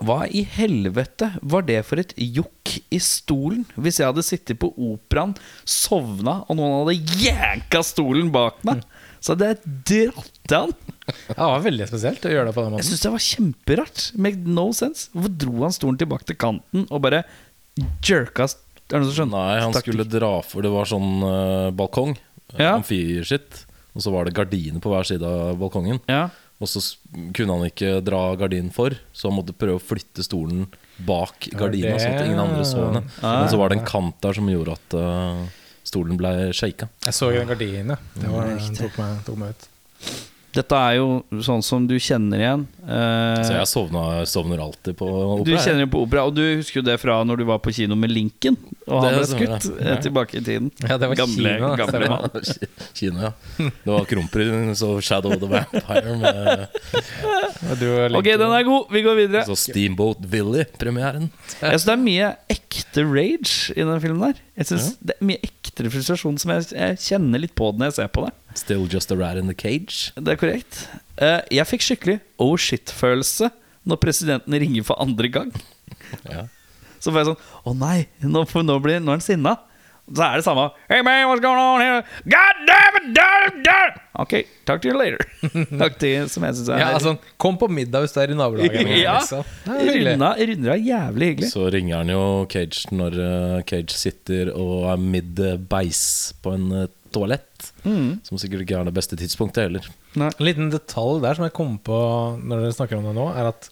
[0.00, 3.66] hva i helvete var det for et jokk i stolen?
[3.76, 5.34] Hvis jeg hadde sittet på operaen,
[5.68, 8.80] sovna, og noen hadde jæka stolen bak meg,
[9.20, 9.50] så det
[9.88, 10.72] dratt han.
[11.10, 13.24] Ja, det var veldig spesielt å gjøre det på den Jeg synes syns det var
[13.26, 14.02] kjemperart.
[14.26, 15.08] Make no sense.
[15.14, 17.24] Hvorfor dro han stolen tilbake til kanten og bare
[18.04, 19.34] jerka Er det noen som skjønner?
[19.34, 22.14] Nei, han Stakk- skulle dra for Det var sånn uh, balkong.
[22.56, 22.76] Ja.
[22.76, 23.64] Amfiskitt.
[23.94, 25.98] Og så var det gardiner på hver side av balkongen.
[26.10, 26.28] Ja.
[26.60, 26.82] Og så
[27.34, 30.66] kunne han ikke dra gardinen for, så han måtte prøve å flytte stolen
[31.08, 33.00] bak gardina, sånn at ingen andre så henne.
[33.22, 35.38] Men så var det en kant der som gjorde at eh,
[35.90, 36.88] stolen ble shaka.
[37.04, 37.96] Jeg så den gardinen.
[38.14, 39.70] Det var, den tok, meg, tok meg ut.
[40.50, 42.62] Dette er jo sånn som du kjenner igjen.
[42.82, 45.44] Eh, Så jeg sovna, sovner alltid på opera.
[45.46, 47.70] Du kjenner jo på opera, og du husker jo det fra når du var på
[47.76, 48.56] kino med Lincoln.
[48.88, 49.92] Og han ble skutt ja.
[49.94, 50.72] eh, tilbake i tiden.
[50.82, 52.50] Ja, det var gamle, kino, gamle mann.
[52.98, 53.32] Kino, ja.
[53.60, 56.66] Det var Kronprins og Shadow of the Vampire med
[58.18, 58.90] Ok, den er god.
[58.90, 59.44] Vi går videre.
[59.46, 61.30] så Steamboat Willy-premieren.
[61.60, 64.20] Jeg synes Det er mye ekte rage i den filmen.
[64.32, 67.84] der Jeg synes Det er mye ektere frustrasjon som jeg, jeg kjenner litt på den
[67.84, 68.34] når jeg ser på det.
[68.58, 70.12] Still just a rat in the cage.
[70.16, 70.84] Det er korrekt.
[71.20, 73.50] Eh, jeg fikk skikkelig oh shit-følelse
[73.88, 75.52] når presidenten ringer for andre gang.
[76.26, 76.46] Ja.
[77.00, 79.56] Så får jeg sånn Å nei, nå, nå, blir, nå er han sinna.
[80.10, 80.64] Så er det samme.
[80.90, 82.02] Hey man, what's going on here?
[82.26, 83.04] God damn it!
[83.14, 83.98] Damn, damn.
[84.20, 84.34] Ok,
[84.66, 85.22] talk to you later.
[85.82, 88.38] Takk til som jeg syns er Ja, altså, kom på middag hvis du er i
[88.38, 88.90] nabolaget.
[89.04, 89.20] Ja.
[89.20, 89.46] liksom.
[89.70, 91.52] Runda, runda er jævlig hyggelig.
[91.54, 96.02] Så ringer han jo Cage når eh, Cage sitter og er mid-beis
[96.42, 96.66] på en
[97.14, 97.70] toalett.
[98.26, 99.90] Som sikkert ikke er det beste tidspunktet heller.
[100.16, 102.00] En liten detalj der som jeg kom på
[102.40, 103.70] når dere snakker om det nå, er at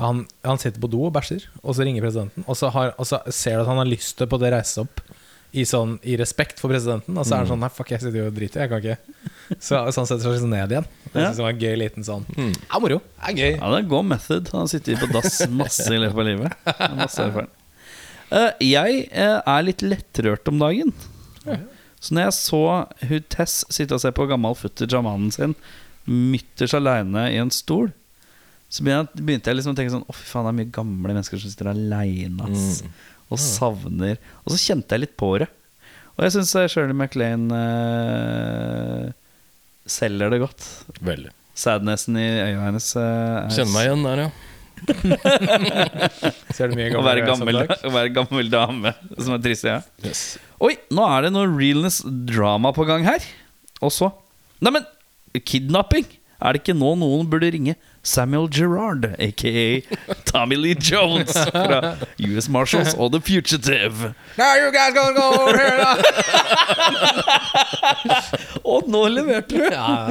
[0.00, 3.08] han, han sitter på do og bæsjer, og så ringer presidenten, og så, har, og
[3.08, 5.02] så ser du at han har lyst til på det reise seg opp
[5.50, 8.20] i, sånn, i respekt for presidenten, og så er han sånn Nei, fuck, jeg sitter
[8.20, 9.24] jo og driter, jeg kan ikke.
[9.58, 10.86] Så, så han setter seg liksom ned igjen.
[11.10, 13.00] Jeg synes det var en gøy liten sånn Ja, moro.
[13.02, 13.56] Det er gøy.
[13.56, 14.52] Ja, det er god method.
[14.54, 16.70] Han har sittet på dass masse i løpet av livet.
[17.00, 17.50] Masse erfaring.
[18.30, 20.94] Eh, jeg uh, er litt lettrørt om dagen.
[22.00, 22.62] Så når jeg så
[23.10, 25.54] hun Tess sitte og se på gammel footage av mannen sin
[26.10, 27.90] mytters aleine i en stol,
[28.70, 31.40] så begynte jeg, liksom å tenke sånn Å, fy faen, det er mye gamle mennesker
[31.42, 32.82] som sitter aleine, ass.
[33.30, 35.48] Og savner Og så kjente jeg litt på det.
[36.16, 39.10] Og jeg syns Shirley MacLaine uh,
[39.88, 40.66] selger det godt.
[41.00, 41.32] Veldig.
[41.60, 43.02] Sadnessen i øya hennes uh,
[43.46, 44.30] er Kjenner meg igjen der, ja.
[46.56, 49.80] Ser du mye Å være, gammel, å være gammel dame som er trist, ja.
[50.06, 50.38] Yes.
[50.60, 53.24] Oi, nå er det noe realness drama på gang her.
[53.80, 54.10] Og så
[54.60, 54.84] Neimen,
[55.48, 56.04] kidnapping!
[56.40, 59.82] Er det ikke nå noen burde ringe Samuel Gerard, aka
[60.24, 64.14] Tommy Lee Jones fra US Marshals og The Fugitive?
[64.38, 65.96] Now you guys gonna go over here now.
[68.70, 69.64] Og nå leverte du!
[69.72, 70.08] Ja.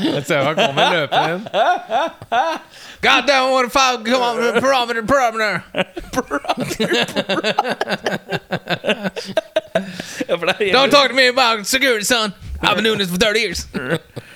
[0.00, 1.44] Jeg ser han kommer løpende inn.
[3.02, 3.68] God damn, what a
[4.16, 5.62] on the parameter, parameter.
[10.28, 10.36] Er
[10.72, 12.32] Don't talk to me about security, son.
[12.62, 13.66] I've been doing this for 30 years.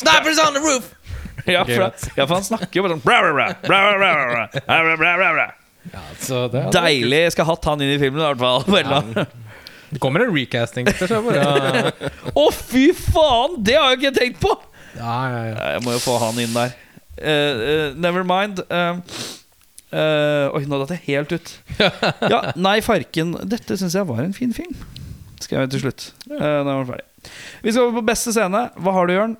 [0.00, 0.94] Snipers on the roof!
[1.46, 3.04] Ja, for, ja, for han snakker jo bare sånn
[5.90, 7.20] ja, det Deilig!
[7.24, 8.60] Jeg skal hatt han inn i filmen, i hvert fall.
[8.84, 9.24] Ja.
[9.90, 10.86] Det kommer en recasting.
[10.86, 11.90] Å, ja.
[12.38, 13.56] oh, fy faen!
[13.66, 14.52] Det har jeg ikke tenkt på!
[14.94, 15.56] Ja, ja, ja.
[15.74, 16.76] Jeg må jo få han inn der.
[17.18, 18.62] Uh, uh, never mind.
[18.70, 19.00] Uh,
[20.54, 21.52] oi, nå datt jeg helt ut.
[21.80, 23.34] ja, Nei, farken.
[23.50, 24.78] Dette syns jeg var en fin film.
[25.42, 26.10] Skrev jeg til slutt.
[26.28, 26.38] Ja.
[26.38, 27.09] da var den ferdig.
[27.62, 28.66] Vi skal over på beste scene.
[28.80, 29.36] Hva har du, Jørn?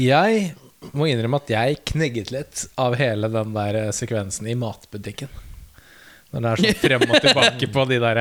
[0.00, 0.54] Jeg
[0.92, 5.30] må innrømme at jeg knegget litt av hele den der eh, sekvensen i matbutikken.
[6.34, 8.20] Når det er sånn frem og tilbake på de der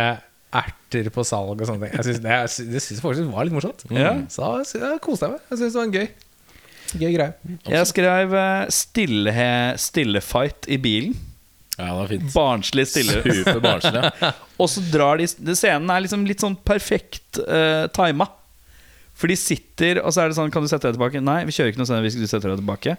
[0.53, 1.95] erter på salg og sånne ting.
[1.97, 3.85] Jeg synes det, jeg, det synes jeg faktisk var litt morsomt.
[3.89, 4.13] Ja.
[4.31, 5.01] Så jeg, jeg
[5.33, 5.39] meg.
[5.49, 6.07] Jeg syns det var en gøy
[6.93, 7.57] Gøy greie.
[7.73, 9.33] Jeg skrev eh, stille,
[9.81, 11.15] stillefight i bilen.
[11.73, 12.27] Ja, det var fint.
[12.35, 13.21] Barnslig stille.
[13.23, 14.03] Superbarnslig.
[14.03, 14.31] barnslig.
[14.61, 18.27] Og så drar de Scenen er liksom litt sånn perfekt uh, tima.
[19.17, 21.21] For de sitter, og så er det sånn Kan du sette deg tilbake?
[21.21, 22.95] Nei, vi kjører ikke noe scene hvis du setter deg tilbake.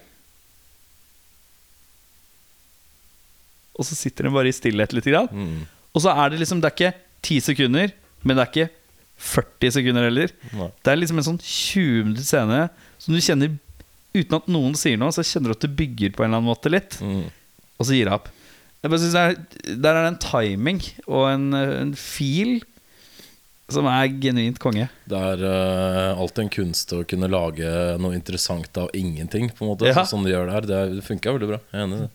[3.75, 5.11] Og så sitter de bare i stillhet litt.
[5.11, 5.29] Grann.
[5.35, 5.67] Mm.
[5.95, 8.71] Og så er det liksom Det er ikke 10 sekunder, men det er ikke
[9.25, 10.33] 40 sekunder heller.
[10.53, 10.71] Nei.
[10.85, 12.65] Det er liksom en sånn 20 minutter scene
[13.01, 13.55] som du kjenner
[14.15, 16.51] uten at noen sier noe, så kjenner du at det bygger på en eller annen
[16.51, 16.99] måte litt.
[17.03, 17.27] Mm.
[17.81, 18.29] Og så gir det opp.
[18.85, 22.59] Jeg bare synes det er, Der er det en timing og en, en feel
[23.73, 24.89] som er genuint konge.
[25.09, 27.71] Det er uh, alltid en kunst å kunne lage
[28.03, 29.49] noe interessant av ingenting.
[29.57, 30.05] På en måte Ja.
[30.09, 30.69] Sånn de gjør det her.
[30.69, 31.63] Det, det funka veldig bra.
[31.73, 32.13] Jeg er enig i det.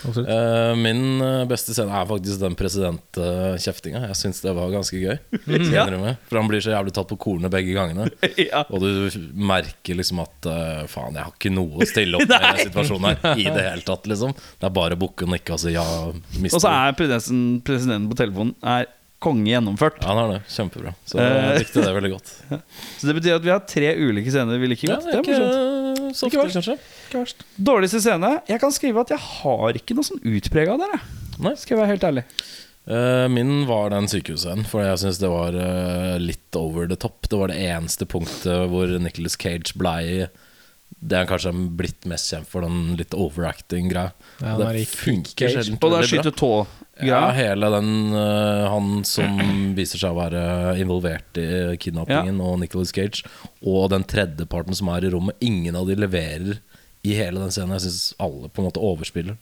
[0.00, 4.00] Eh, min eh, beste scene er faktisk den presidentkjeftinga.
[4.08, 5.18] jeg syns det var ganske gøy.
[5.50, 5.84] Mm, Ja.
[6.28, 8.06] For han blir så jævlig tatt på kornet begge gangene.
[8.50, 8.62] ja.
[8.70, 12.46] Og du merker liksom at uh, faen, jeg har ikke noe å stille opp med
[12.60, 13.40] i situasjonen her.
[13.40, 14.32] I det hele tatt, liksom.
[14.36, 15.84] Det er bare å bukke og nikke og si ja.
[16.12, 18.88] Og så er presidenten, presidenten på telefonen Er
[19.20, 19.98] konge gjennomført.
[20.00, 20.40] Ja, han har det.
[20.48, 20.94] Kjempebra.
[21.06, 21.28] Så Eh.
[21.52, 22.30] jeg likte det veldig godt.
[23.00, 25.04] Så det betyr at vi har tre ulike scener vi liker godt.
[25.04, 26.56] det det er er ikke så Ikke ofte, verst.
[26.58, 26.78] kanskje.
[27.10, 27.44] Ikke verst.
[27.70, 28.30] Dårligste scene?
[28.48, 30.96] Jeg kan skrive at jeg har ikke noe sånn utprega der.
[31.44, 31.58] jeg.
[31.60, 32.24] Skal jeg være helt ærlig.
[32.90, 37.28] Eh, min var den sykehusscenen, for jeg syns det var eh, litt over the top.
[37.28, 40.26] Det var det eneste punktet hvor Nicholas Cage blei
[41.00, 44.10] Det han kanskje blitt mest kjent for den litt overacting-greia.
[44.42, 46.00] Ja, det er funker sjelden Og bra.
[46.02, 46.50] skyter tå.
[47.06, 49.38] Ja, hele den uh, Han som
[49.78, 50.42] viser seg å være
[50.80, 53.24] involvert i kidnappingen, og Nicholas Cage,
[53.60, 55.38] og den tredjeparten som er i rommet.
[55.44, 56.60] Ingen av de leverer
[57.02, 57.76] i hele den scenen.
[57.78, 59.38] Jeg syns alle på en måte overspiller.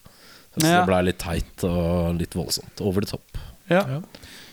[0.55, 0.81] Så Ja.
[0.81, 2.81] Det blei litt teit og litt voldsomt.
[2.81, 3.39] Over the top.
[3.69, 3.85] Ja.
[3.87, 4.01] Ja.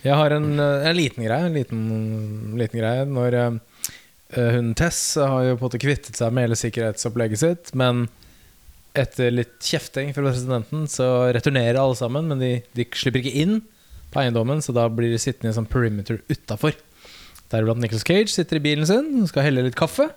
[0.05, 1.45] Jeg har en, eh, en liten greie.
[1.45, 6.33] En liten, liten greie Når uh, hun Tess har jo på en måte kvittet seg
[6.33, 8.07] med hele sikkerhetsopplegget sitt, men
[8.97, 13.59] etter litt kjefting fra presidenten så returnerer alle sammen, men de, de slipper ikke inn
[14.13, 16.77] på eiendommen, så da blir de sittende i en sånn perimeter utafor.
[17.51, 20.07] Deriblant Nicholas Cage sitter i bilen sin skal helle litt kaffe.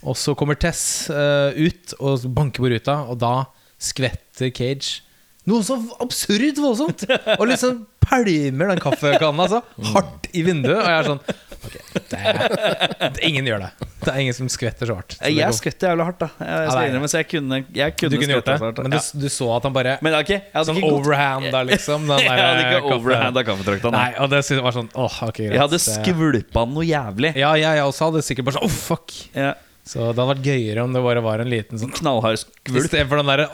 [0.00, 3.34] Og så kommer Tess uh, ut og banker på ruta, og da
[3.80, 5.02] skvetter Cage
[5.50, 7.06] noe så absurd voldsomt!
[7.38, 9.60] Og liksom pælmer den kaffekanna altså,
[9.92, 10.80] hardt i vinduet.
[10.80, 11.20] Og jeg er sånn
[11.60, 13.70] okay, det er, ingen gjør det.
[14.00, 15.14] Det er ingen som skvetter så hardt.
[15.18, 16.28] Så Jeg skvetter jævlig hardt, da.
[16.40, 18.64] Jeg, Ja, det er- innrømme, så jeg kunne, jeg kunne du kunne gjort det, så
[18.70, 22.06] hardt, men du, du så at han bare Men okay, jeg Sånn overhand der, liksom.
[22.08, 23.92] Den Jeg hadde ikke kaffe- overhanda kaffetrakta.
[23.94, 25.56] Nei, og det var sånn Åh, okay, greit.
[25.58, 27.34] Jeg hadde skvulpa noe jævlig.
[27.36, 29.18] Ja, jeg, jeg også hadde sikkert bare sånn Åh, fuck.
[29.36, 29.52] Ja,
[29.86, 32.84] Så det hadde vært gøyere om det bare var en liten sånn Knallhard skvulp.
[32.84, 33.46] Istedenfor den derre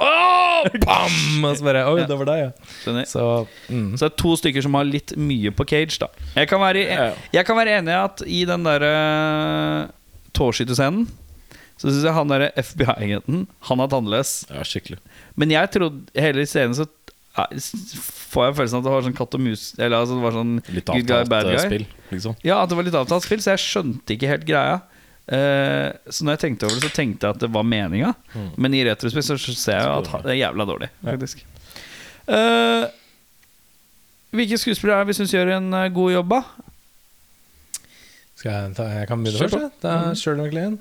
[0.83, 1.45] bam!
[1.47, 3.05] Og så bare Oi, det var deg, ja.
[3.07, 3.27] Så
[3.71, 3.93] mm.
[3.97, 6.11] Så det er to stykker som har litt mye på cage, da.
[6.35, 8.93] Jeg kan være, jeg kan være enig i at i den derre
[10.37, 11.07] tåskytescenen
[11.77, 14.31] så syns jeg han derre FBI-agenten Han er tannløs.
[14.49, 14.97] Ja, skikkelig.
[15.37, 17.59] Men jeg trodde hele scenen så eh,
[18.33, 20.37] får jeg følelsen av at det var sånn katt og mus Eller altså det var
[20.39, 21.65] sånn Litt guy, avtalt eh, guy.
[21.67, 22.39] spill, liksom.
[22.49, 24.81] Ja, at det var litt avtalt spill, så jeg skjønte ikke helt greia.
[25.27, 28.13] Eh, så når jeg tenkte over det, så tenkte jeg at det var meninga.
[28.35, 28.51] Mm.
[28.63, 31.43] Men i retrospill så ser jeg at det er jævla dårlig, faktisk.
[32.31, 32.85] Eh,
[34.37, 36.43] hvilke skuespillere er vi syns gjør en eh, god jobb, da?
[38.37, 39.81] Skal jeg, ta, jeg kan begynne først.
[39.83, 40.79] Det er Shirley MacLaine.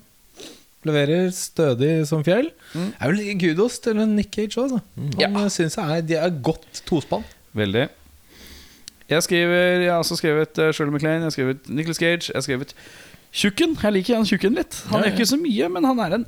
[0.85, 2.51] Leverer stødig som fjell.
[2.75, 2.89] Mm.
[3.01, 4.75] Er vel Gudos til Nick Cage òg.
[4.99, 5.47] Han Ja.
[5.49, 7.23] synes jeg er, de er godt tospann.
[7.57, 7.87] Veldig.
[9.09, 12.41] Jeg skriver Jeg har også skrevet Shirley MacLaine, jeg har skrevet Nicholas Cage, jeg har
[12.45, 12.73] skrevet
[13.35, 13.75] Tjukken.
[13.81, 14.79] Jeg liker han Tjukken litt.
[14.91, 16.25] Han Ja, gjør ikke så mye, men han er en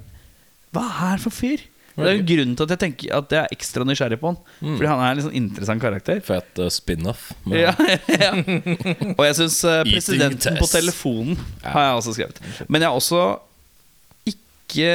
[0.75, 1.63] Hva er for fyr?
[1.97, 4.35] Det er jo grunnen til at jeg tenker At jeg er ekstra nysgjerrig på han.
[4.59, 4.73] Mm.
[4.75, 6.19] Fordi han er en litt sånn interessant karakter.
[6.25, 7.31] Fet uh, spin-off.
[7.49, 7.71] Ja,
[8.25, 8.33] ja.
[9.17, 12.43] Og jeg syns presidenten på telefonen har jeg også skrevet.
[12.67, 13.23] Men jeg har også
[14.29, 14.91] ikke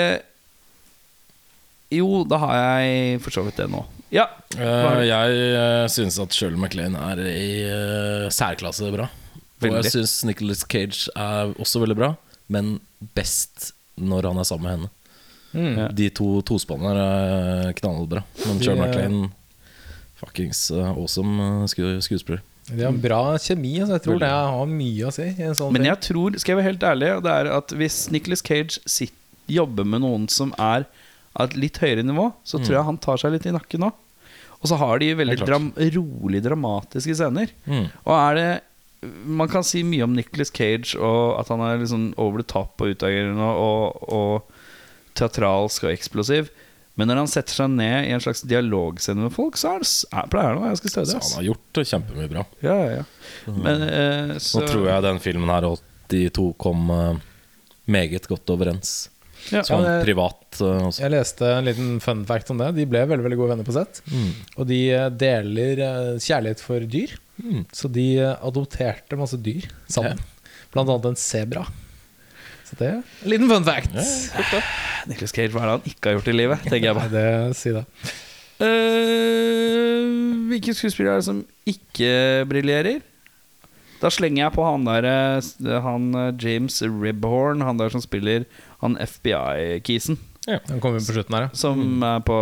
[1.92, 3.82] Jo, da har jeg for så vidt det nå.
[4.12, 4.28] Ja.
[4.52, 9.08] Uh, jeg uh, syns at Shirley MacLaine er i uh, særklasse bra.
[9.70, 12.10] Og jeg syns Nicholas Cage er også veldig bra,
[12.52, 12.74] men
[13.16, 14.90] best når han er sammen med henne.
[15.52, 15.88] Ja.
[15.92, 16.92] De to tospannene
[17.68, 18.22] er knallbra.
[18.46, 19.30] Men er- MacLaine
[20.22, 22.42] Fuckings eh, awesome eh, sku skuespiller.
[22.70, 23.74] De har bra kjemi.
[23.82, 23.96] Altså.
[23.98, 25.26] Jeg tror det har mye å si.
[25.34, 27.98] I en sånn Men jeg tror, skal jeg være helt ærlig, det er at hvis
[28.14, 29.18] Nicholas Cage sitter,
[29.50, 30.84] jobber med noen som er
[31.34, 33.88] av et litt høyere nivå, så tror jeg han tar seg litt i nakken nå.
[34.62, 37.50] Og så har de veldig dram, rolig dramatiske scener.
[37.66, 37.88] Mm.
[38.06, 38.46] Og er det
[39.02, 42.82] Man kan si mye om Nicholas Cage og at han er sånn over the top
[42.82, 46.52] og utagerende og, og teatralsk og eksplosiv.
[47.00, 49.88] Men når han setter seg ned i en slags dialogscene med folk, så er det,
[50.12, 51.14] er, pleier han å være ganske stødig.
[51.14, 52.42] Så han har gjort det kjempemye bra.
[52.64, 53.54] Ja, ja, ja.
[53.56, 55.80] Men, eh, så, Nå tror jeg den filmen her og
[56.12, 57.24] de to kom eh,
[57.96, 58.92] meget godt overens.
[59.48, 59.64] ja.
[59.64, 61.02] Sånn jeg, privat eh, også.
[61.06, 62.70] Jeg leste en liten fun fact om det.
[62.76, 64.02] De ble veldig veldig gode venner på sett.
[64.12, 64.30] Mm.
[64.58, 67.16] Og de eh, deler eh, kjærlighet for dyr.
[67.40, 67.62] Mm.
[67.72, 70.20] Så de eh, adopterte masse dyr sammen.
[70.72, 71.64] Blant annet en sebra.
[72.68, 73.94] Så det er en liten fun fact.
[75.10, 76.64] Nicholas Cage, hva er det han ikke har gjort i livet?
[76.70, 77.86] Tenker jeg Nei, det si det.
[78.62, 82.12] Uh, Hvilke skuespillere er det som ikke
[82.50, 83.00] briljerer?
[84.02, 88.46] Da slenger jeg på han der eh, Han eh, James Ribhorn, han der som spiller
[88.82, 90.18] han FBI-kisen.
[90.46, 91.50] Den kommer på slutten her, ja.
[91.54, 92.36] Som er på,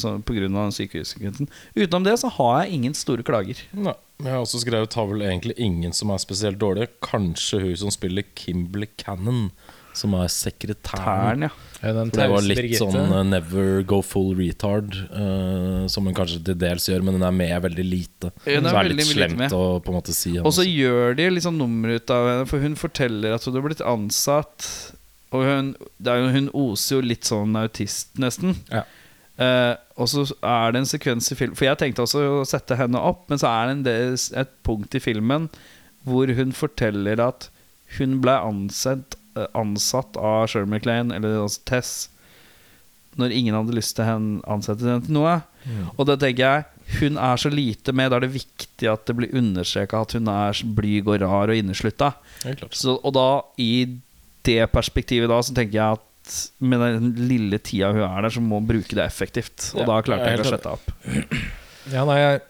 [0.00, 1.48] som, på grunn av den sykehuskutten.
[1.78, 3.62] Utenom det så har jeg ingen store klager.
[3.72, 3.96] Nei.
[4.18, 6.92] men Jeg har også skrevet har vel egentlig ingen som er spesielt dårlige.
[7.04, 9.48] Kanskje hun som spiller Kimberley Cannon,
[9.96, 11.40] som er sekretæren.
[11.40, 11.52] Tern, ja.
[11.80, 12.84] Ja, det var litt Birgitte.
[12.84, 17.24] sånn uh, never go full retard, uh, som hun kanskje til dels gjør, men hun
[17.24, 18.34] er med veldig lite.
[18.44, 19.56] Er så er veldig litt slemt med.
[19.56, 20.36] å på en måte si.
[20.44, 23.64] Og så gjør de sånn nummer ut av henne, for hun forteller at hun har
[23.64, 24.68] blitt ansatt.
[25.30, 28.56] Og hun, det jo, hun oser jo litt sånn autist, nesten.
[28.72, 28.82] Ja.
[29.40, 32.76] Eh, og så er det en sekvens i film For jeg tenkte også å sette
[32.76, 35.48] henne opp, men så er det del, et punkt i filmen
[36.04, 37.46] hvor hun forteller at
[37.96, 41.92] hun ble ansatt, eh, ansatt av Shirley McLean eller altså Tess,
[43.20, 44.18] når ingen hadde lyst til å
[44.50, 45.38] ansette henne til noe.
[45.96, 48.10] Og da tenker jeg hun er så lite med.
[48.10, 51.58] Da er det viktig at det blir understreka at hun er blyg og rar og
[51.58, 52.12] inneslutta.
[52.96, 53.26] Og da,
[53.60, 53.72] i
[54.46, 56.06] det perspektivet da, så tenker jeg at
[56.62, 59.72] med den lille tida hun er der, så må hun bruke det effektivt.
[59.74, 61.46] Og Ja, da klarte jeg jeg ikke å sette slette opp.
[61.90, 62.40] Ja, nei, jeg,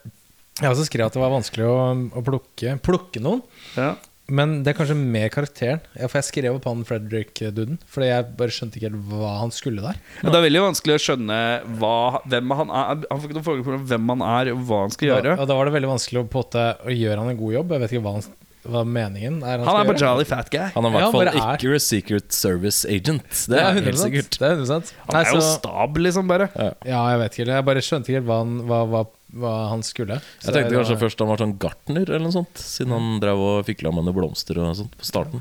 [0.58, 1.76] jeg også skrev at det var vanskelig å,
[2.18, 3.44] å plukke, plukke noen.
[3.78, 3.94] Ja.
[4.30, 5.80] Men det er kanskje mer karakteren.
[5.98, 7.80] Ja, for jeg skrev opp han Fredrik-duden.
[7.90, 9.98] Fordi jeg bare skjønte ikke helt hva han skulle der.
[10.20, 11.38] Ja, Det er veldig vanskelig å skjønne
[11.80, 11.94] hva,
[12.30, 13.02] hvem han er.
[13.10, 15.34] Han får ikke noe forhold til hvem han er, og hva han skal gjøre.
[15.34, 17.74] Ja, og da var det veldig vanskelig å på Å gjøre han en god jobb.
[17.74, 19.58] Jeg vet ikke hva, han, hva meningen er.
[19.62, 20.66] Han han, er bare jolly fat guy.
[20.74, 23.24] Han er i hvert fall er- ikke a Secret Service agent.
[23.48, 24.38] Det Det er er 100 helt sikkert.
[24.38, 26.50] Det er 100 Han Nei, er jo så- stab, liksom, bare.
[26.84, 27.46] Ja, jeg vet ikke.
[27.54, 29.02] Jeg bare skjønte ikke helt hva han, hva, hva,
[29.40, 30.20] hva han skulle.
[30.40, 33.20] Så Jeg tenkte kanskje var- først han var sånn gartner eller noe sånt, siden han
[33.20, 35.40] drev og fikla med noen blomster og sånt på starten.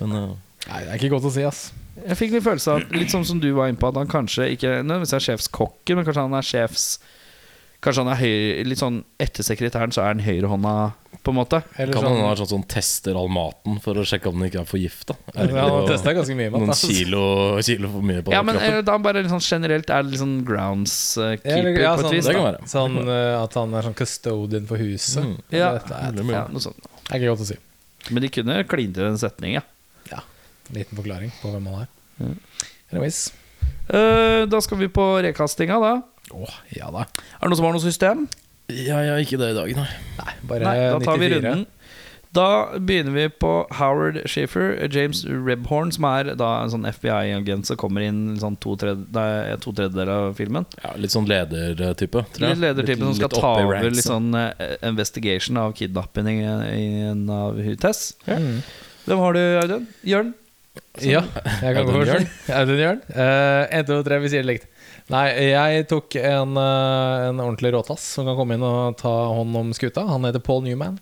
[0.00, 0.34] Men uh...
[0.68, 1.72] Nei, det er ikke godt å si, ass.
[2.06, 4.48] Jeg fikk en følelse av, litt sånn som du var inne på, at han kanskje
[4.56, 6.98] ikke nødvendigvis er sjefskokken, men kanskje han er sjefs...
[7.84, 10.72] Kanskje han er høy, litt sånn Etter sekretæren så er han høyrehånda,
[11.26, 11.58] på en måte.
[11.76, 14.60] Eller Kan sånn, han ha sånn tester all maten for å sjekke om den ikke
[14.62, 15.16] er forgifta?
[15.34, 16.62] ja, han testa ganske mye mat.
[16.64, 17.22] Noen kilo,
[17.66, 18.78] kilo for mye på Ja, men kroppen?
[18.78, 22.06] eh, da bare litt sånn generelt er det litt sånn groundskeeper Eller, ja, på et
[22.06, 22.28] sånn, vis.
[22.30, 22.68] det kan være.
[22.72, 25.24] sånn uh, at han er sånn custodian for huset.
[25.26, 25.36] Mm.
[25.58, 25.72] Ja.
[25.80, 26.22] Dette er.
[26.36, 26.80] Ja, noe sånt.
[26.86, 27.58] det er ikke godt å si.
[28.14, 29.64] Men de kunne klint til en setning, ja.
[30.12, 30.22] Ja,
[30.74, 31.90] Liten forklaring på hvem han er.
[32.22, 32.36] Mm.
[32.92, 33.24] Anyways.
[33.90, 35.94] Eh, da skal vi på rekastinga, da.
[36.34, 37.04] Oh, ja da.
[37.06, 38.24] Er det noen som har noe system?
[38.72, 39.88] Ja, ja, ikke det i dag, nei.
[40.18, 41.40] Nei, bare Nei, da tar vi 94.
[41.44, 41.66] runden.
[42.36, 47.78] Da begynner vi på Howard Schaefer, James Rebhorn, som er da en sånn FBI-agent som
[47.80, 50.66] kommer inn sånn to, tredje, nei, to tredjedeler av filmen.
[50.82, 52.58] Ja, litt sånn ledertype, tror jeg.
[52.58, 54.08] Litt ledertype som skal ta over ranks, litt ja.
[54.10, 58.10] sånn uh, investigation av kidnappingen av Tess.
[58.28, 58.58] Mm.
[59.06, 59.88] Hvem har du, Audun?
[60.04, 60.34] Jørn?
[61.00, 61.22] Ja,
[61.62, 62.40] jeg kan gå først.
[62.52, 63.04] Audun Jørn.
[63.14, 64.72] Én, en, to, tre, vi sier det likt.
[65.12, 69.54] Nei, jeg tok en, eh, en ordentlig råtass som kan komme inn og ta hånd
[69.58, 70.06] om skuta.
[70.08, 70.98] Han heter Paul Newman.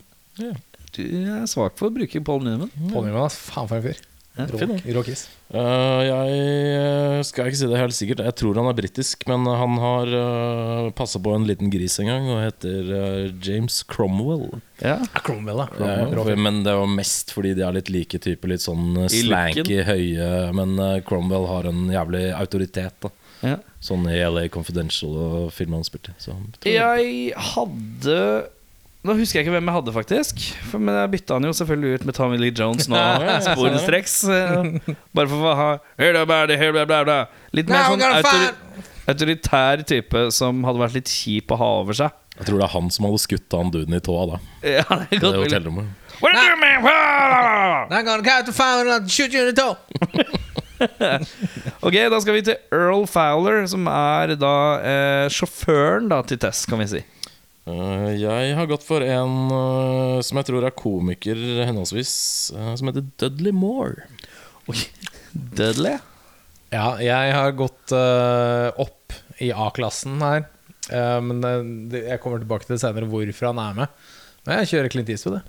[0.95, 2.73] Du er svak for å bruke Paul Newman.
[2.91, 3.39] Paul Newman, ass.
[3.49, 4.03] Faen for en fyr.
[4.35, 5.07] Ja, Rå-.
[5.55, 6.39] Eh, jeg
[6.75, 8.23] eh, skal ikke si det helt sikkert.
[8.27, 12.11] Jeg tror han er britisk, men han har uh, passa på en liten gris en
[12.11, 14.49] gang og heter uh, James Cromwell.
[14.83, 14.97] Ja.
[14.99, 15.69] Ja, Cromwell, da.
[15.79, 16.41] Ja, for, fyr.
[16.49, 18.51] men det var mest fordi de er litt like typer.
[18.51, 20.31] Litt sånn I slanky, høye.
[20.59, 22.99] Men uh, Cromwell har en jævlig autoritet.
[23.07, 23.59] da Ja.
[23.85, 26.15] Sånn i LA Confidential og filmen han spilte.
[26.23, 26.33] Så
[26.65, 28.19] jeg hadde
[29.05, 30.39] Nå husker jeg ikke hvem jeg hadde, faktisk.
[30.71, 32.97] For, men jeg bytta han jo selvfølgelig ut med Tommy Lee Jones nå.
[33.51, 34.15] Sporenstreks.
[35.13, 35.67] Bare for å ha.
[37.53, 38.47] Litt mer sånn autor
[39.13, 42.15] autoritær type som hadde vært litt kjip å ha over seg.
[42.39, 44.39] Jeg tror det er han som hadde skutt han duden i tåa da.
[44.79, 45.51] Ja, det er Det godt er mulig.
[45.51, 45.87] hotellrommet.
[46.23, 46.83] What are you doing, man?
[46.89, 47.99] Blah!
[47.99, 49.77] I'm gonna count to five and I'll shoot you in the toe.
[51.87, 56.65] Ok, da skal vi til Earl Fowler, som er da eh, sjåføren da, til Tess,
[56.71, 57.03] kan vi si.
[57.65, 62.17] Uh, jeg har gått for en uh, som jeg tror er komiker henholdsvis,
[62.53, 64.05] uh, som heter Dudley Moore.
[64.69, 64.77] Oi,
[65.33, 65.97] Dudley?
[66.75, 70.49] Ja, jeg har gått opp i A-klassen her.
[70.93, 71.53] Eh, men det,
[71.93, 74.03] det, jeg kommer tilbake til det senere hvorfor han er med.
[74.45, 75.41] Men jeg kjører Clint Eastwood,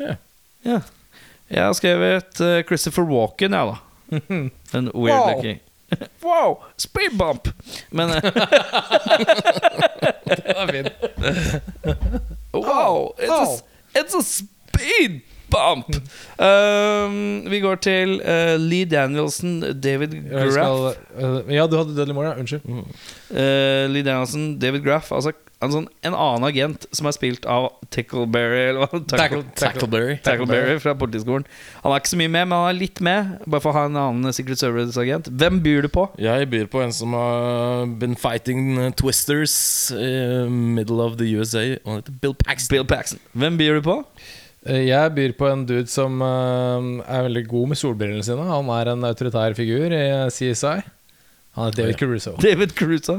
[0.00, 0.16] jeg.
[0.66, 0.88] Yeah.
[1.50, 3.89] Jeg har skrevet Christopher Walken, jeg, da.
[4.74, 5.34] En weird Wow.
[5.36, 5.60] looking.
[6.22, 6.58] wow!
[6.78, 7.48] Speed bump!
[7.90, 8.22] Men eh,
[10.24, 10.88] Det er fint.
[12.54, 13.14] Wow!
[13.18, 13.54] It's, wow.
[13.54, 15.20] a, it's a speed
[15.50, 15.86] bump!
[16.38, 20.52] Um, vi går til uh, Lee Danielson, David Graff.
[20.52, 22.38] skal, uh, ja, du hadde Dudley Moore, ja.
[22.38, 22.62] Unnskyld.
[22.70, 25.12] Uh, Lee Danielson, David Graff.
[25.12, 29.00] Altså en, sånn, en annen agent som er spilt av Tickleberry eller hva?
[29.10, 30.14] Tackle, Tackleberry.
[30.24, 31.44] Tackleberry fra Politiskolen.
[31.82, 33.34] Han er ikke så mye med, men han er litt med.
[33.44, 35.28] Bare for å ha en annen Secret Service-agent.
[35.42, 36.06] Hvem byr du på?
[36.20, 39.54] Jeg byr på en som har been fighting twisters
[39.92, 40.10] i
[40.48, 41.66] middle of the USA.
[41.84, 42.74] Og han heter Bill Paxton.
[42.78, 43.20] Bill Paxton.
[43.36, 43.98] Hvem byr du på?
[44.66, 48.48] Eh, Jeg byr på en dude som eh, er veldig god med solbrillene sine.
[48.48, 50.78] Han er en autoritær figur i CSI.
[51.58, 52.36] Han er David Caruso.
[52.40, 53.18] David Caruso.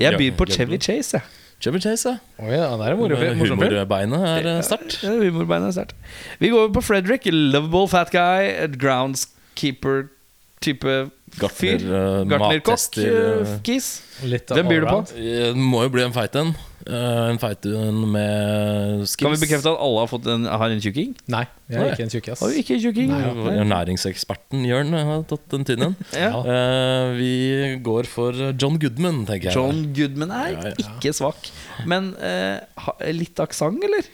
[0.00, 1.36] Jeg byr på Chevy Chase, jeg.
[1.60, 2.16] Chevy Chase, ja.
[2.40, 3.60] Oi, ja, han er moro morsom.
[3.60, 4.96] Humorbeinet er eh, sterkt.
[5.04, 5.92] Ja, Humorbeinet er sterkt.
[6.40, 7.22] Vi går over på Fredrik.
[7.28, 8.48] Lovable fat guy.
[8.80, 10.94] Groundskeeper-type
[11.38, 12.98] Gartner, eh, Gartnerkokk.
[12.98, 14.02] eh, eh, Kis.
[14.20, 14.98] Hvem byr du på?
[15.14, 16.50] Det må jo bli en feit en.
[16.90, 19.16] En feit en med skills.
[19.20, 21.12] Kan vi bekrefte at alle har, fått en, har en tjukking?
[21.30, 22.40] Nei, jeg er ikke en tjukkas.
[22.40, 23.12] Har vi ikke tjukking?
[23.70, 25.96] Næringseksperten Jørn har tatt en tynn en.
[26.16, 26.32] Ja.
[26.40, 27.30] Eh, vi
[27.84, 29.56] går for John Goodman, tenker jeg.
[29.56, 30.88] John Goodman er Ja, ja.
[30.88, 31.50] ikke svak.
[31.86, 32.58] Men eh,
[33.12, 34.08] litt aksent, eller?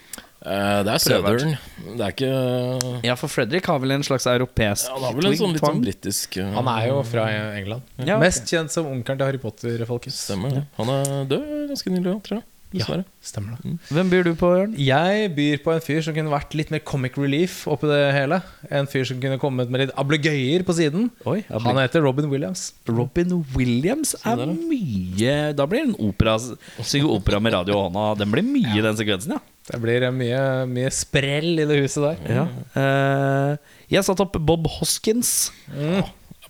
[0.47, 1.01] Eh, det er.
[1.03, 1.55] Southern.
[1.97, 5.29] Det er ikke Ja, for Fredrik har vel en slags europeisk ja, Han har vel
[5.31, 7.87] en sånn litt sånn brittisk britisk eh, Han er jo fra England.
[7.97, 8.21] Ja, okay.
[8.27, 10.21] Mest kjent som onkelen til Harry Potter, folkens.
[10.27, 10.67] Stemmer det.
[10.79, 12.47] Han er død ganske nylig tror jeg.
[12.67, 13.05] Dessverre.
[13.23, 13.77] Stemmer det.
[13.95, 14.73] Hvem byr du på, Jørn?
[14.81, 18.41] Jeg byr på en fyr som kunne vært litt mer comic relief oppi det hele.
[18.67, 21.07] En fyr som kunne kommet med litt ablegøyer på siden.
[21.31, 22.73] Oi, Han heter Robin Williams.
[22.91, 26.35] Robin Williams er mye Da blir det en opera
[27.07, 28.09] opera med radio i hånda.
[28.19, 29.43] Den blir mye, den sekvensen, ja.
[29.67, 32.19] Det blir mye, mye sprell i det huset der.
[32.31, 32.43] ja.
[32.77, 35.49] Uh, jeg satte opp Bob Hoskins.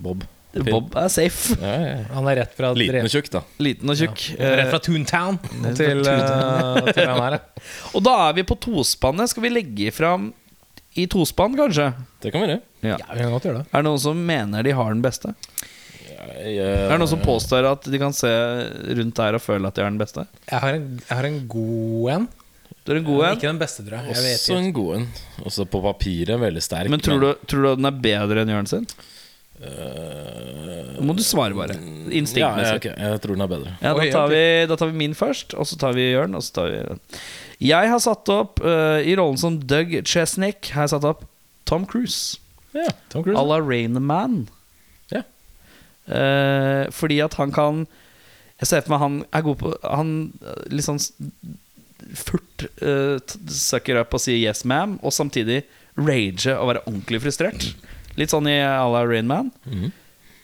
[0.01, 0.23] Bob.
[0.65, 1.57] Bob er safe.
[1.61, 2.03] Ja.
[2.15, 3.41] Han er rett fra Liten og tjukk, da.
[3.61, 4.23] Liten og tjukk.
[4.39, 5.37] Rett fra Eh, Toontown
[5.77, 7.37] til, uh, til han her.
[7.95, 9.29] og da er vi på tospannet.
[9.33, 10.31] Skal vi legge fram
[10.97, 11.91] i tospann, kanskje?
[12.23, 12.59] Det kan være.
[12.85, 12.95] Ja.
[12.97, 13.67] Ja, vi kan godt gjøre det.
[13.69, 15.33] Er det noen som mener de har den beste?
[15.57, 18.31] Jeg, Er det noen som påstår at de kan se
[18.97, 20.25] rundt der og føle at de har den beste?
[20.49, 22.27] Jeg har en, jeg har en god en.
[22.87, 23.35] Du er en god en.
[23.35, 24.13] Ikke den beste, tror jeg.
[24.15, 24.63] jeg vet Også ikke.
[24.63, 25.05] en god en.
[25.49, 26.89] Også på papiret veldig sterk.
[26.93, 28.85] Men tror du, tror du den er bedre enn Jørn sin?
[29.57, 31.75] Nå må du svare, bare.
[31.75, 32.77] Ja, ja, Instinktmessig.
[32.79, 33.73] ok, jeg tror den er bedre.
[33.81, 36.37] Ja, da, Oi, tar vi, da tar vi min først, og så tar vi Jørn.
[36.37, 36.79] Og så tar vi
[37.67, 41.25] Jeg har satt opp uh, I rollen som Doug Chesnick Har jeg satt opp
[41.67, 42.37] Tom Cruise.
[42.77, 42.87] Ja.
[43.09, 43.45] Tom À Cruise.
[43.49, 44.35] la Rain Man.
[45.11, 45.23] Ja.
[46.07, 47.87] Uh, fordi at han kan
[48.61, 50.13] Jeg ser for meg han er god på Han
[50.71, 51.01] litt sånn
[52.15, 53.17] furt uh,
[53.49, 55.63] sucker up og sier 'yes, ma'am', og samtidig
[55.97, 57.73] rage og være ordentlig frustrert.
[58.17, 59.51] Litt sånn i à la Rain Man.
[59.65, 59.91] Mhm.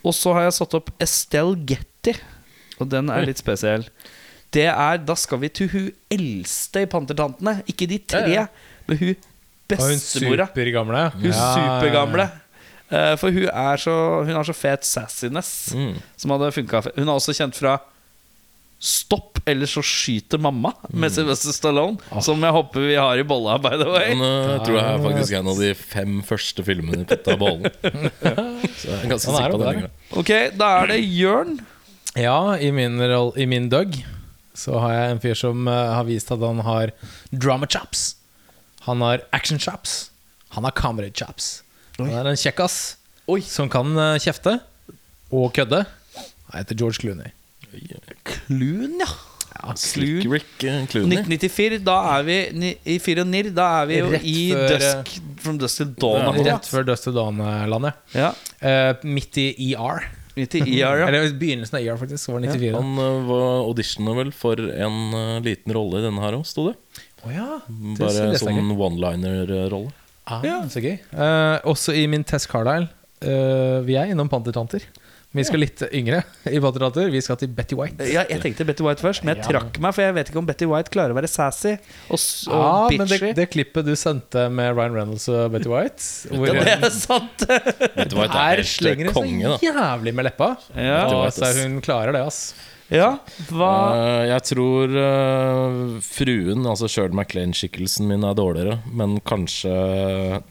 [0.05, 2.13] Og så har jeg satt opp Estelle Getty,
[2.79, 3.85] og den er litt spesiell.
[4.51, 7.63] Det er Da skal vi til hun eldste i Pantertantene.
[7.67, 8.47] Ikke de tre, Ja, ja.
[8.87, 9.15] men hun
[9.69, 10.45] bestemora.
[10.45, 11.11] hun supergamle.
[11.13, 12.31] Hun Ja, supergamle.
[12.91, 15.95] Eh, for hun er så Hun har så fet sassiness Mm.
[16.17, 16.81] som hadde funka.
[16.95, 17.79] Hun er også kjent fra
[18.83, 22.19] Stopp, eller så skyter mamma med Sylvester Stallone.
[22.25, 24.09] Som jeg håper vi har i bolla, by the way.
[24.11, 27.39] Den uh, tror jeg er faktisk en av de fem første filmene i Putta i
[27.39, 27.69] bollen.
[28.79, 29.85] Så jeg er ganske er sikker på den.
[29.85, 29.93] der.
[30.19, 31.53] Ok, da er det Jørn.
[32.19, 33.95] Ja, i min, roll, i min Doug
[34.53, 36.91] så har jeg en fyr som uh, har vist at han har
[37.31, 38.17] drama chops.
[38.83, 40.11] Han har action chops.
[40.57, 41.63] Han har camera chops.
[42.01, 42.97] Han er en kjekkas
[43.47, 44.57] som kan uh, kjefte
[45.31, 45.85] og kødde.
[46.51, 47.31] Han heter George Clooney.
[48.47, 49.11] Clun, ja.
[49.53, 51.19] Ja, Slick Rick eh, Clooney.
[51.21, 52.37] 1994, da er vi
[52.89, 55.11] I Fyr og Nirr, da er vi jo Rett i før, Dusk
[55.43, 56.17] From Dusk to Dawn.
[56.19, 56.49] Ja, akkurat.
[56.49, 57.99] Rett før Dust to Dawn-landet.
[58.17, 58.31] Ja.
[58.59, 60.07] Uh, midt i ER.
[60.35, 61.07] Midt i ER, ja.
[61.11, 62.31] Eller begynnelsen av ER, faktisk.
[62.33, 62.73] Var 94.
[62.75, 66.65] Han uh, var auditiona vel for en uh, liten rolle i denne her òg, sto
[66.71, 66.75] det.
[67.23, 67.47] Oh, ja.
[67.69, 68.79] det Bare det sånn ikke.
[68.89, 69.93] one-liner-rolle.
[70.27, 70.57] Ah, Ja.
[70.71, 70.97] Så gøy.
[71.13, 72.89] Uh, også i min Tess Carlisle.
[73.23, 74.83] eh, vi er innom pantertanter.
[75.33, 77.07] Vi skal litt yngre i pantertanter.
[77.09, 78.05] Vi skal til Betty White.
[78.05, 80.49] Ja, jeg tenkte Betty White først, men jeg trakk meg, for jeg vet ikke om
[80.49, 83.31] Betty White klarer å være sassy og, og Ja, men det, bitchy.
[83.39, 87.47] det klippet du sendte med Ryan Reynolds og Betty White Hvor det er sant!
[87.47, 89.57] Betty White er er helt øh, konge, da.
[89.57, 90.51] så jævlig med leppa.
[90.77, 90.99] Ja.
[91.07, 92.53] Og, White, så hun klarer det, ass.
[92.93, 93.07] Ja,
[93.49, 98.77] hva Eh, jeg tror eh, fruen, altså Shirley MacLaine-skikkelsen min, er dårligere.
[98.93, 99.73] Men kanskje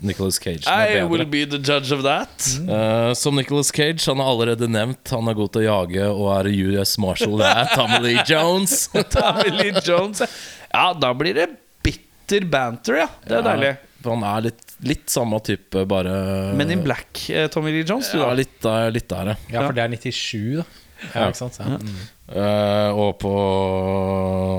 [0.02, 2.48] Nicholas Cage I er will be the judge of that.
[2.62, 5.14] Eh, som Nicholas Cage, han er allerede nevnt.
[5.14, 7.38] Han er god til å jage og er US Marshal.
[7.40, 8.76] Det er Tommy Lee Jones.
[9.14, 10.24] Tommy Lee Jones.
[10.72, 11.48] Ja, da blir det
[11.84, 13.08] bitter banter, ja.
[13.26, 13.74] Det er deilig.
[14.02, 16.16] Han er litt, litt samme type, bare
[16.58, 17.22] Men in black,
[17.54, 18.10] Tommy Lee Jones.
[18.10, 19.36] Du, Ja, litt litt der ja.
[19.52, 20.66] Ja, for det er 97, da.
[21.10, 21.58] Ja, ikke sant?
[21.58, 21.78] Ja.
[21.78, 22.02] Mm.
[22.32, 23.32] Eh, og på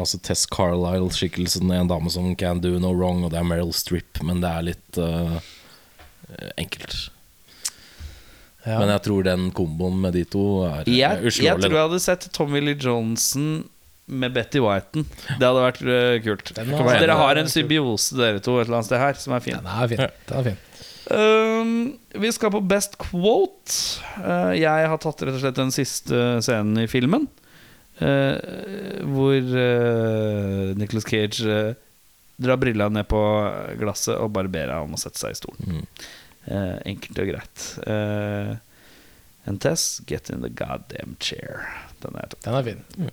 [0.03, 4.21] altså Tess Carlisle-skikkelsen, en dame som can do no wrong, og det er Meryl Streep,
[4.25, 5.39] men det er litt uh,
[6.61, 6.97] enkelt.
[8.63, 8.77] Ja.
[8.77, 11.47] Men jeg tror den komboen med de to er ja, uslåelig.
[11.49, 13.65] jeg tror jeg hadde sett Tommy Lee Johnson
[14.05, 15.07] med Betty Whiten.
[15.39, 16.53] Det hadde vært uh, kult.
[16.59, 19.57] Var- dere har en symbiose, dere to, et eller annet sted her, som er fin.
[19.57, 20.05] Den er fin.
[20.29, 20.61] Den er fin.
[21.03, 21.71] Um,
[22.21, 23.73] vi skal på Best Quote.
[24.21, 27.25] Uh, jeg har tatt rett og slett den siste scenen i filmen.
[28.01, 28.35] Uh,
[29.13, 31.73] hvor uh, Nicholas Cage uh,
[32.41, 33.21] drar brilla ned på
[33.79, 35.79] glasset og bare ber ham om å sette seg i stolen.
[35.79, 35.87] Mm.
[36.43, 37.65] Uh, enkelt og greit.
[37.87, 38.55] Uh,
[39.45, 41.67] and Tess, get in the goddamn chair.
[42.03, 42.43] Den er tok.
[42.45, 42.85] Den er fin.
[42.97, 43.11] Mm.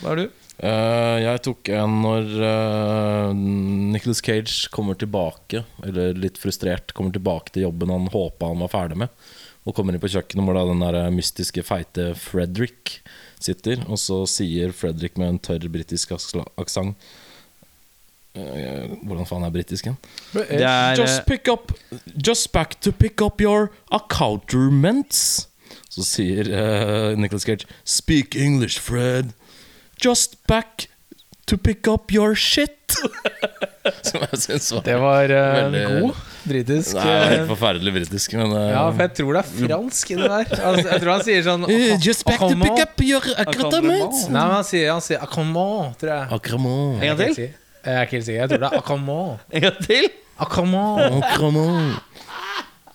[0.00, 0.26] Hva er du?
[0.56, 7.52] Uh, jeg tok en når uh, Nicholas Cage kommer tilbake, eller litt frustrert, kommer tilbake
[7.52, 9.26] til jobben han håpa han var ferdig med.
[9.66, 13.00] Og kommer inn på kjøkkenet hvor da den der mystiske, feite Fredrik
[13.42, 13.82] sitter.
[13.88, 17.08] Og så sier Fredrik med en tørr britisk aksent
[18.36, 19.98] Hvordan faen er britisk igjen?
[20.34, 21.72] Det er, Just pick up
[22.20, 25.48] Just back to pick up your accounterments.
[25.88, 29.32] Så sier uh, Nicholas Cage Speak English, Fred.
[30.04, 30.88] Just back
[31.46, 32.72] to pick up your shit.
[34.06, 36.96] Som jeg syns var Det var uh, Veldig- god britisk.
[36.98, 40.26] Er eh, helt forferdelig britisk, men uh, Ja, for jeg tror det er fransk inni
[40.30, 40.50] der.
[40.70, 44.24] Altså, jeg tror han sier sånn uh, Just back to pick up your accoutrements.
[44.30, 46.28] Nei, men han sier, han sier accrement, tror jeg.
[46.38, 46.98] Accrement.
[47.02, 47.48] En gang til?
[47.86, 48.40] Jeg er ikke helt sikker.
[48.42, 49.46] Jeg tror det er accrement.
[49.54, 50.08] En gang til?
[50.46, 51.22] Accrement.
[51.22, 52.20] accrement.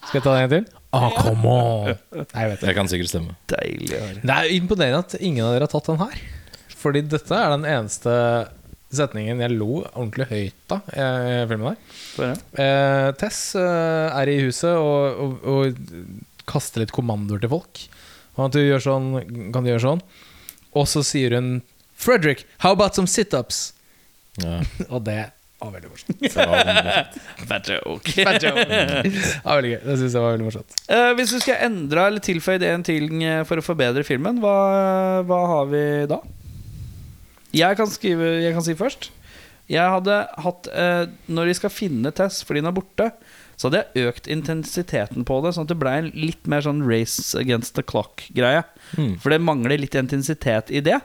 [0.09, 0.77] Skal jeg ta det en gang til?
[0.91, 1.87] Accoutrement.
[1.87, 2.75] Nei, jeg vet Det det.
[2.75, 3.35] kan sikkert stemme.
[3.53, 4.19] Deilig å høre.
[4.27, 6.19] Det er imponerende at ingen av dere har tatt den her.
[6.81, 8.13] Fordi dette er den eneste
[8.91, 12.39] setningen jeg lo ordentlig høyt av i filmen her.
[12.59, 17.85] Eh, Tess eh, er i huset og, og, og kaster litt kommandoer til folk.
[18.37, 19.11] Og at du gjør sånn,
[19.53, 20.01] kan du gjøre sånn?
[20.75, 21.59] Og så sier hun
[22.01, 23.71] Frederick, how about some situps?
[24.41, 24.61] Ja,
[24.93, 25.29] Og det
[25.61, 26.17] var veldig morsomt.
[26.21, 28.15] det Fat joke.
[28.27, 28.65] Fat joke.
[28.65, 29.13] Det
[29.43, 29.81] var veldig gøy.
[29.85, 30.77] Det syns jeg var veldig morsomt.
[30.89, 34.55] Uh, hvis du skal endre eller tilføye en ting eh, for å forbedre filmen, hva,
[35.27, 36.17] hva har vi da?
[37.55, 39.09] Jeg kan, skrive, jeg kan si først.
[39.71, 43.11] Jeg hadde hatt eh, Når de skal finne Tess fordi hun er borte,
[43.59, 46.81] så hadde jeg økt intensiteten på det, sånn at det ble en litt mer sånn
[46.87, 48.63] race against the clock-greie.
[48.97, 49.19] Mm.
[49.21, 50.97] For det mangler litt intensitet i det.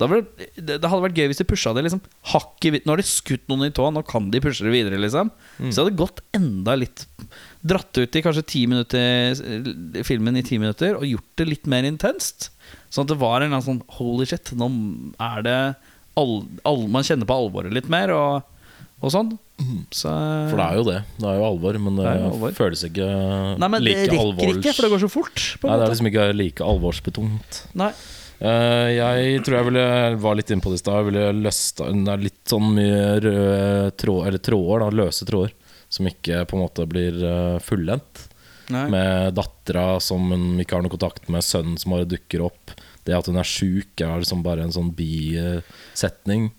[0.00, 0.20] Da ble,
[0.56, 2.00] det, det hadde vært gøy hvis de pusha det liksom
[2.32, 5.30] hakket Nå har de skutt noen i tåa, nå kan de pushe det videre, liksom.
[5.60, 7.04] Så det hadde gått enda litt
[7.62, 11.86] Dratt ut i kanskje ti minutter filmen i ti minutter og gjort det litt mer
[11.86, 12.50] intenst.
[12.92, 14.68] Sånn at det var en sånn Holy shit, nå
[15.22, 15.58] er det
[16.18, 19.34] all, all, Man kjenner på alvoret litt mer, og, og sånn.
[19.94, 20.10] Så
[20.50, 20.98] For det er jo det.
[21.20, 22.56] Det er jo alvor, men det, Det alvor.
[22.56, 23.06] føles ikke
[23.60, 24.56] Nei, men det like rekker alvors...
[24.56, 25.44] ikke, for det går så fort.
[25.62, 27.62] På Nei, det er liksom ikke like alvorsbetont.
[27.78, 27.92] Nei.
[28.42, 29.86] Uh, jeg tror jeg ville
[30.18, 30.98] var litt inne på det i stad.
[30.98, 35.54] Jeg ville løsta Det er litt sånn mye røde tråd, eller tråder, da, løse tråder,
[35.92, 38.28] som ikke på en måte blir uh, fullendt.
[38.72, 42.72] Med dattera som hun ikke har noe kontakt med, sønnen som bare dukker opp.
[43.06, 46.50] Det at hun er sjuk, er liksom bare en sånn bisetning.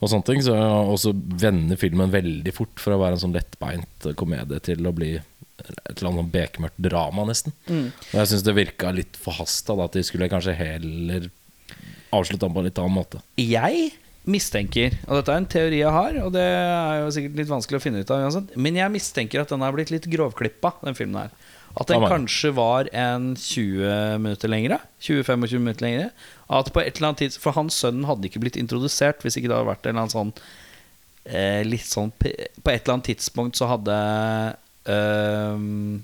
[0.00, 3.36] Og sånne ting Så Og så vender filmen veldig fort fra å være en sånn
[3.36, 5.16] lettbeint komedie til å bli
[5.60, 7.52] et eller annet sånn bekmørkt drama, nesten.
[7.68, 11.28] Og jeg syns det virka litt forhasta, at de skulle kanskje heller
[12.16, 13.20] avslutte den på en litt annen måte.
[13.36, 13.90] Jeg
[14.30, 17.80] mistenker, og dette er en teori jeg har, og det er jo sikkert litt vanskelig
[17.80, 20.98] å finne ut av uansett, men jeg mistenker at den har blitt litt grovklippa, den
[20.98, 21.34] filmen her.
[21.78, 24.80] At den kanskje var en 20 minutter lengre.
[25.06, 26.08] 20-25 minutter lengre.
[26.50, 29.52] At på et eller annet tids For hans sønn hadde ikke blitt introdusert hvis ikke
[29.52, 30.32] det hadde vært en eller annen sånn
[31.30, 33.98] eh, Litt sånn På et eller annet tidspunkt så hadde
[34.90, 36.00] ehm,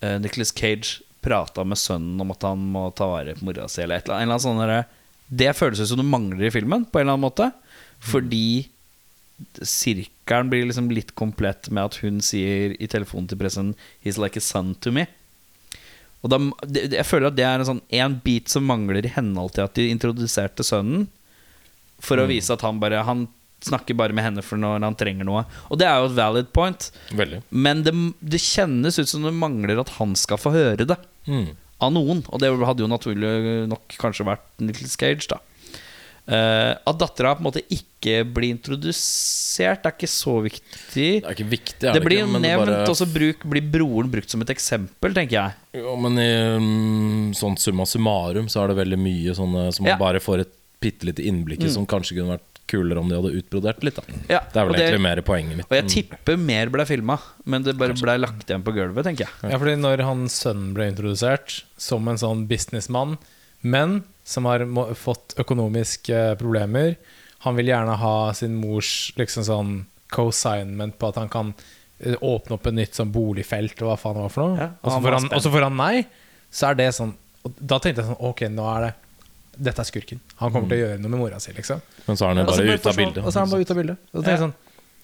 [0.00, 3.82] eh, Nicholas Cage prata med sønnen om at han må ta vare på mora si,
[3.82, 4.22] eller et eller annet.
[4.22, 4.97] En eller annen sånn
[5.28, 7.50] det føles ut som du mangler i filmen, på en eller annen måte.
[8.00, 8.68] Fordi
[9.62, 14.36] sirkelen blir liksom litt komplett med at hun sier i telefonen til pressen 'He's like
[14.36, 15.06] a son to me'.
[16.22, 16.38] Og da,
[16.74, 19.74] jeg føler at det er en sånn En bit som mangler i henhold til at
[19.74, 21.06] de introduserte sønnen.
[22.00, 23.28] For å vise at han bare Han
[23.60, 25.44] snakker bare med henne for når han trenger noe.
[25.70, 26.90] Og det er jo et valid point.
[27.10, 27.42] Veldig.
[27.50, 30.98] Men det, det kjennes ut som det mangler at han skal få høre det
[31.28, 31.56] Mm.
[31.80, 32.24] Av noen.
[32.28, 35.40] Og det hadde jo naturlig nok kanskje vært Nicholas Cage, da.
[36.28, 41.06] Uh, at dattera på en måte ikke blir introdusert, er ikke så viktig.
[41.22, 44.28] Det er ikke viktig, Det blir jo nevnt, bare- og så bruk, blir broren brukt
[44.28, 45.54] som et eksempel, tenker jeg.
[45.80, 49.94] Jo, men i um, sånn summa summarum så er det veldig mye sånne som man
[49.94, 49.96] Ja.
[49.96, 50.04] Mm.
[50.04, 50.52] bare får et
[50.84, 53.98] bitte lite innblikk i, som kanskje kunne vært kulere om de hadde utbrodert litt.
[53.98, 54.18] Da.
[54.30, 55.70] Ja, Det er vel egentlig mer poenget mitt.
[55.70, 59.26] Og jeg tipper mer ble filma, men det bare ble lagt igjen på gulvet, tenker
[59.26, 59.52] jeg.
[59.52, 63.16] Ja, fordi når hans sønn ble introdusert som en sånn businessmann,
[63.60, 66.92] men som har må, fått økonomiske problemer
[67.42, 69.72] Han vil gjerne ha sin mors liksom sånn
[70.14, 71.52] co-signment på at han kan
[71.98, 74.58] eh, åpne opp et nytt sånn boligfelt, og hva faen det var for noe.
[74.58, 75.94] Ja, og, så får han, og så får han nei.
[76.50, 77.12] Så er det sånn
[77.46, 78.92] og Da tenkte jeg sånn Ok, nå er det
[79.58, 80.20] Dette er skurken.
[80.38, 81.80] Han kommer til å gjøre noe med mora si, liksom.
[82.06, 83.24] Men så er han jo bare ute av bildet.
[83.24, 83.98] Og så er han bare ute av bildet.
[84.12, 84.56] Og så tenker jeg sånn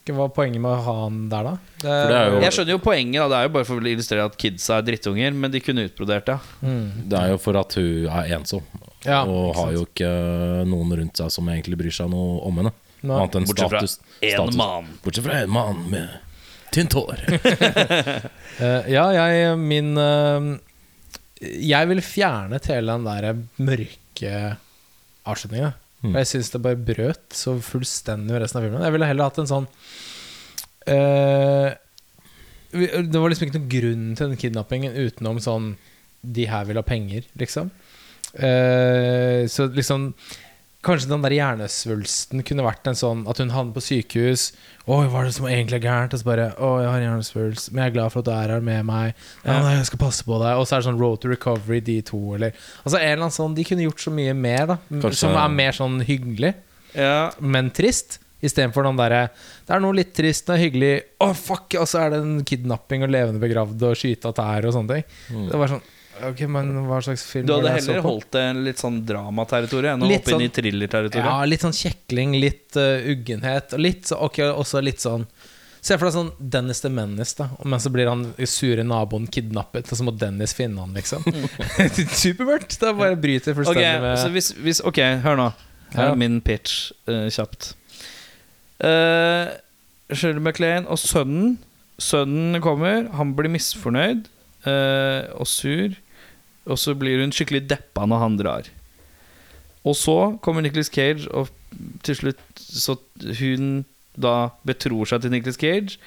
[0.05, 1.52] Hva er poenget med å ha han der, da?
[1.80, 3.28] Det er jo- Jeg skjønner jo poenget, da.
[3.32, 6.26] det er jo bare for å illustrere at kidsa er drittunger, men de kunne utbrodert
[6.28, 6.38] det.
[6.61, 6.74] Ja.
[7.09, 8.62] Det er jo for at hun er ensom,
[9.07, 10.11] Ja, og har jo ikke
[10.68, 12.72] noen rundt seg som egentlig bryr seg noe om henne.
[13.05, 13.98] Annet enn Bortsett fra status.
[14.22, 14.57] en status.
[14.57, 14.86] mann.
[15.05, 16.09] Bortsett fra en mann med
[16.72, 17.18] tynt hår.
[18.61, 20.57] uh, ja, jeg min uh,
[21.40, 25.72] Jeg vil fjerne hele den der mørke avslutninga.
[26.04, 26.18] Mm.
[26.20, 28.84] Jeg syns det bare brøt så fullstendig med resten av filmen.
[28.84, 29.68] Jeg ville heller hatt en sånn
[30.92, 31.70] uh,
[32.74, 35.70] Det var liksom ikke noen grunn til den kidnappingen utenom sånn
[36.20, 37.72] De her vil ha penger, liksom.
[38.34, 40.10] Uh, så liksom
[40.85, 44.51] Kanskje den der hjernesvulsten kunne vært en sånn at hun havnet på sykehus.
[44.85, 47.70] 'Oi, hva er det som egentlig er gærent?' Og så bare 'Å, jeg har hjernesvulst,
[47.72, 49.14] men jeg er glad for at du er her med meg.'
[49.45, 51.80] Ja, nei, jeg skal passe på deg Og så er det sånn Road to Recovery,
[51.80, 52.53] de to, eller
[52.85, 54.76] Altså en eller annen sånn De kunne gjort så mye mer, da.
[54.93, 56.55] Kanskje- Som er mer sånn hyggelig,
[56.95, 58.18] Ja, men trist.
[58.45, 59.30] Istedenfor den derre
[59.66, 61.74] Det er noe litt trist, er hyggelig Å, fuck!
[61.80, 64.99] Og så er det en kidnapping og levende begravd og skyte av tær og sånne
[65.01, 65.49] ting.
[65.49, 65.82] Det var sånn
[66.22, 70.10] Ok, men hva slags film Du hadde heller holdt det litt sånn dramaterritorium enn å
[70.12, 71.26] hoppe hoppe inn i sånn- thrillerterritoriet.
[71.26, 73.74] Ja, litt sånn kjekling, litt uh, uggenhet.
[73.74, 75.26] Og litt så, ok, også litt sånn
[75.84, 77.50] Se for deg sånn Dennis the Menace, da.
[77.68, 81.26] Men så blir han sure naboen kidnappet, og så må Dennis finne han, liksom.
[82.24, 82.78] Supermørkt!
[82.80, 85.50] Det bare bryter fullstendig med så hvis, hvis, ok, hør nå.
[85.92, 86.12] Her Ja.
[86.14, 87.74] er min pitch uh, kjapt.
[88.80, 89.52] Uh,
[90.12, 91.58] Shirley MacLaine og sønnen
[92.02, 94.24] Sønnen kommer, han blir misfornøyd
[94.66, 95.92] uh, og sur.
[96.64, 98.70] Og så blir hun skikkelig deppa når han drar.
[99.84, 101.50] Og så kommer Nicholas Cage, og
[102.06, 102.96] til slutt så
[103.40, 103.84] hun
[104.16, 105.98] da betror seg til Nicholas Cage.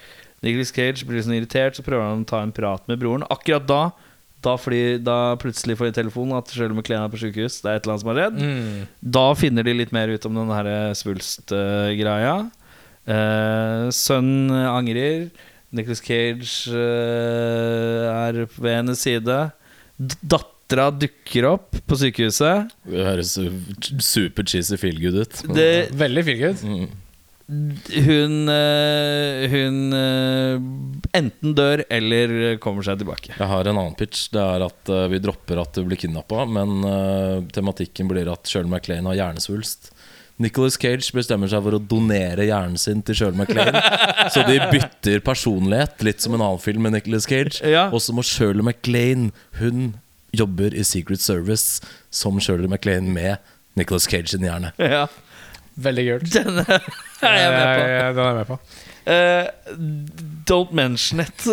[0.46, 3.26] Nicholas Cage blir sånn irritert, så prøver han å ta en prat med broren.
[3.34, 3.82] Akkurat da
[4.46, 7.58] da, fordi, da plutselig får de telefon at selv om MacLaine er på sykehus.
[7.64, 8.38] Det er et eller annet som har redd.
[8.38, 8.82] mm.
[9.18, 12.36] Da finner de litt mer ut om den her svulstgreia.
[13.08, 15.30] Eh, Sønnen angrer.
[15.74, 19.40] Nicholas Cage eh, er ved hennes side.
[19.98, 22.72] D- Dattera dukker opp på sykehuset.
[22.86, 23.36] Det høres
[24.04, 25.44] super cheesy feel good ut.
[25.56, 25.68] Det,
[25.98, 26.64] Veldig feel good.
[26.68, 26.88] Mm.
[27.48, 30.58] hun eh, hun eh,
[31.16, 33.32] enten dør eller kommer seg tilbake.
[33.40, 34.26] Jeg har en annen pitch.
[34.34, 36.84] Det er at eh, vi dropper at du blir kidnappa, men
[37.56, 39.94] tematikken blir at Shirley MacLaine har hjernesvulst.
[40.38, 43.82] Nicholas Cage bestemmer seg for å donere hjernen sin til Shirley MacLaine.
[44.34, 47.58] så de bytter personlighet, litt som en annen film med Nicholas Cage.
[47.66, 47.88] Ja.
[47.90, 49.96] Og så må Shirley MacLaine Hun
[50.38, 51.82] jobber i Secret Service
[52.14, 53.42] som Shirley MacLaine med
[53.78, 54.74] Nicholas Cage sin hjerne.
[54.78, 55.08] Ja,
[55.78, 56.34] Veldig kult.
[56.38, 57.88] Den er jeg med på.
[57.88, 58.60] Ja, Den er jeg med på.
[59.08, 59.46] Uh,
[60.50, 61.46] don't mention it.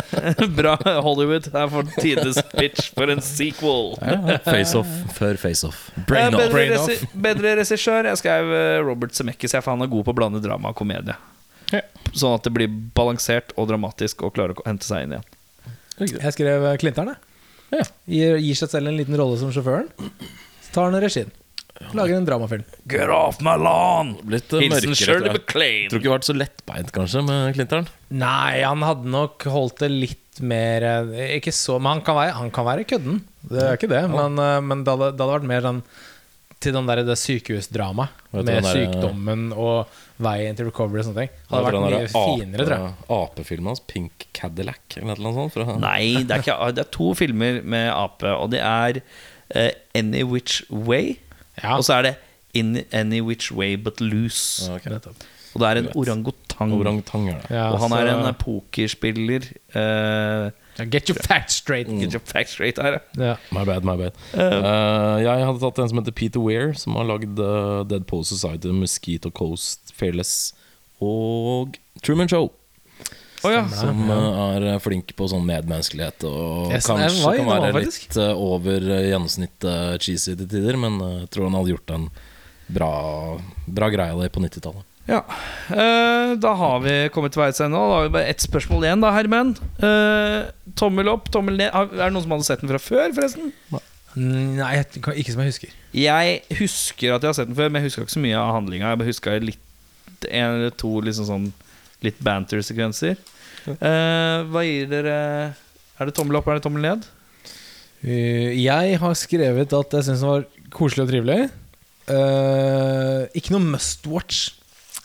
[0.56, 0.74] Bra
[1.04, 1.46] Hollywood.
[1.52, 3.94] Her får tidenes pitch for en sequel.
[4.48, 5.84] Face-off før face-off.
[5.94, 6.48] Eh, Brain off.
[6.50, 8.10] bedre, regi bedre regissør.
[8.10, 11.14] Jeg skrev eh, Robert Zemeckis, for han er god på å blande drama og komedie.
[11.70, 11.84] Ja.
[12.10, 15.32] Sånn at det blir balansert og dramatisk og klarer å hente seg inn igjen.
[16.18, 17.22] Jeg skrev eh, Clinteren, jeg.
[17.76, 17.86] Ja.
[18.10, 19.88] Gir, gir seg selv en liten rolle som sjåføren.
[20.64, 21.30] Så tar han regien.
[21.96, 22.64] Lager en dramafilm.
[22.90, 24.14] Get off my lawn!
[24.26, 25.00] Blitt eh, Hilsen mørkere.
[25.00, 25.32] Shirley.
[25.36, 25.88] MacLaine.
[25.90, 27.88] Tror ikke det har vært så lettbeint kanskje med Clinter'n.
[28.16, 32.34] Nei, han hadde nok holdt det litt mer eh, Ikke så Men han kan være,
[32.36, 33.22] han kan være kødden.
[33.48, 34.02] Det er ikke det.
[34.12, 35.80] Men, eh, men det, hadde, det hadde vært mer sånn
[36.66, 38.22] til den der, det sykehusdramaet.
[38.32, 39.90] Med der- sykdommen og
[40.24, 41.34] veien til recovery og sånne ting.
[41.50, 42.94] Hadde vært mye finere, tror jeg.
[43.16, 45.52] Apefilmen hans, Pink Cadillac, eller noe sånt?
[45.52, 49.70] Fra, Nei, det er, ikke, det er to filmer med ape, og det er uh,
[50.00, 51.18] Any Which Way.
[51.62, 51.76] Ja.
[51.76, 52.14] Og så er det
[52.54, 54.72] In Any Which Way But Loose.
[54.72, 54.98] Okay.
[55.56, 56.72] Og det er en orangutang.
[56.72, 57.28] Orangutang.
[57.50, 59.48] Ja, og han er en pokerspiller.
[59.72, 60.50] Uh,
[60.90, 61.88] Get your facts straight.
[61.88, 63.28] Get your facts straight her, ja.
[63.28, 63.34] Ja.
[63.50, 64.12] My bad, my bad.
[64.34, 68.24] Uh, jeg hadde tatt en som heter Peter Weir, som har lagd uh, Dead Pole
[68.28, 70.52] Society, Mosquito Coast, Fearless
[71.00, 72.50] og Truman Show.
[73.46, 73.62] Å ja.
[73.70, 78.90] Som eh, er flink på sånn medmenneskelighet og Yes, kanskje kan være litt eh, over
[78.96, 82.08] eh, gjennomsnittet cheesy til tider, men eh, jeg tror han hadde gjort en
[82.66, 82.90] bra,
[83.66, 84.84] bra greie av det på 90-tallet.
[85.06, 85.20] Ja.
[85.70, 87.78] Eh, da har vi kommet til veis ende.
[87.78, 89.52] Da har vi bare ett spørsmål igjen, da, Herman.
[89.78, 91.70] Eh, tommel opp, tommel ned.
[91.70, 93.52] Er det noen som hadde sett den fra før, forresten?
[94.16, 94.72] Nei,
[95.20, 95.76] ikke som jeg husker.
[95.96, 98.54] Jeg husker at jeg har sett den før, men jeg huska ikke så mye av
[98.56, 98.90] handlinga.
[98.90, 101.46] Jeg bare huska litt en eller to liksom sånn
[102.04, 103.20] litt banter-sekvenser.
[103.74, 105.14] Eh, hva gir dere
[105.96, 107.06] Er det tommel opp, er det tommel ned?
[108.06, 111.38] Uh, jeg har skrevet at jeg syns den var koselig og trivelig.
[112.06, 114.52] Uh, ikke noe must watch.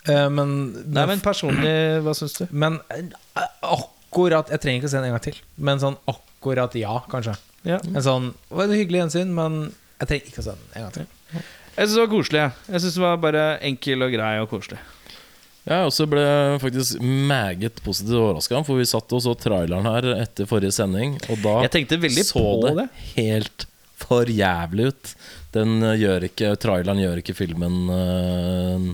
[0.06, 0.52] Uh, men,
[0.92, 1.72] Nei, men personlig,
[2.04, 2.44] hva syns du?
[2.50, 5.40] men uh, akkurat Jeg trenger ikke å se den en gang til.
[5.56, 7.34] Men sånn akkurat ja, kanskje.
[7.66, 7.80] Ja.
[7.80, 9.60] En sånn det var et hyggelig gjensyn, men
[10.02, 11.10] jeg trenger ikke å se den en gang til.
[11.32, 12.42] Jeg syns det var koselig.
[12.42, 12.56] jeg.
[12.74, 14.80] Jeg syns det var bare enkel og grei og koselig.
[15.62, 16.22] Jeg også ble
[16.58, 21.38] faktisk meget positivt overraska, for vi satt og så traileren her etter forrige sending, og
[21.44, 21.54] da
[22.26, 22.88] så det, det.
[23.14, 23.66] helt
[24.02, 25.12] for jævlig ut.
[25.54, 28.88] Den eh, gjør ikke Traileren gjør ikke filmen eh,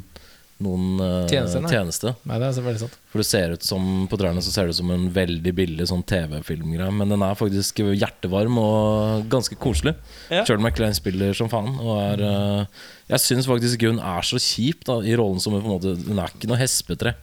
[0.64, 1.70] noen uh, Tjeneste, nei.
[1.70, 2.12] tjeneste.
[2.26, 2.96] Nei, det er så veldig sant.
[3.12, 5.86] For det ser ut som På trærne så ser det ut som en veldig billig
[5.90, 9.94] sånn TV-filmgreie, men den er faktisk hjertevarm og ganske koselig.
[10.32, 10.42] Ja.
[10.48, 11.78] Shirley MacLaine spiller som faen.
[11.78, 15.62] Og er, uh, jeg syns faktisk hun er så kjip da i rollen som hun
[15.62, 17.14] på en måte Hun er ikke noe hespetre.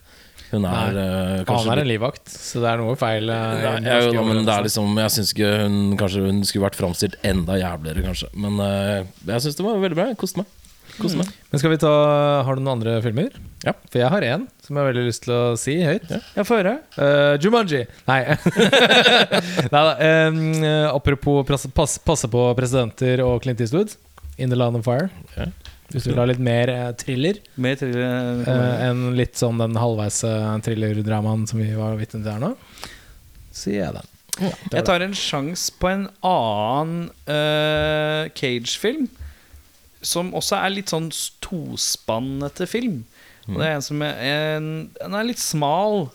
[0.46, 1.06] Hun er Nei.
[1.42, 3.28] kanskje Han er en livvakt, så det er noe feil.
[3.28, 6.68] uh, ja, norske da, men det er liksom Jeg syns ikke hun Kanskje hun skulle
[6.68, 8.30] vært framstilt enda jævligere, kanskje.
[8.38, 10.12] Men uh, jeg syns det var veldig bra.
[10.12, 10.54] Jeg koste meg.
[10.96, 11.30] Koste meg.
[11.50, 11.92] Men skal vi ta
[12.46, 13.34] Har du noen andre filmer?
[13.66, 13.74] Ja.
[13.90, 16.08] For jeg har én som jeg har veldig lyst til å si høyt.
[16.10, 16.74] Jeg får høre.
[16.96, 17.84] Uh, Jumanji!
[18.08, 18.20] Nei.
[19.74, 19.94] Nei da.
[20.30, 20.40] Um,
[20.90, 23.94] apropos passe, passe, på presidenter og Clint Eastwood.
[24.36, 25.08] In the Land of Fire.
[25.36, 25.48] Ja.
[25.92, 29.78] Hvis du vil ha litt mer eh, thriller Mer thriller eh, enn litt sånn den
[29.78, 32.50] halvveis uh, thrillerdramaen som vi var vitne til her nå,
[33.54, 34.10] sier jeg den.
[34.74, 39.06] Jeg tar en sjanse på en annen uh, Cage-film.
[40.06, 41.08] Som også er litt sånn
[41.42, 43.02] tospannete film.
[43.48, 44.68] Og det er en som er en,
[45.04, 46.08] en er litt smal.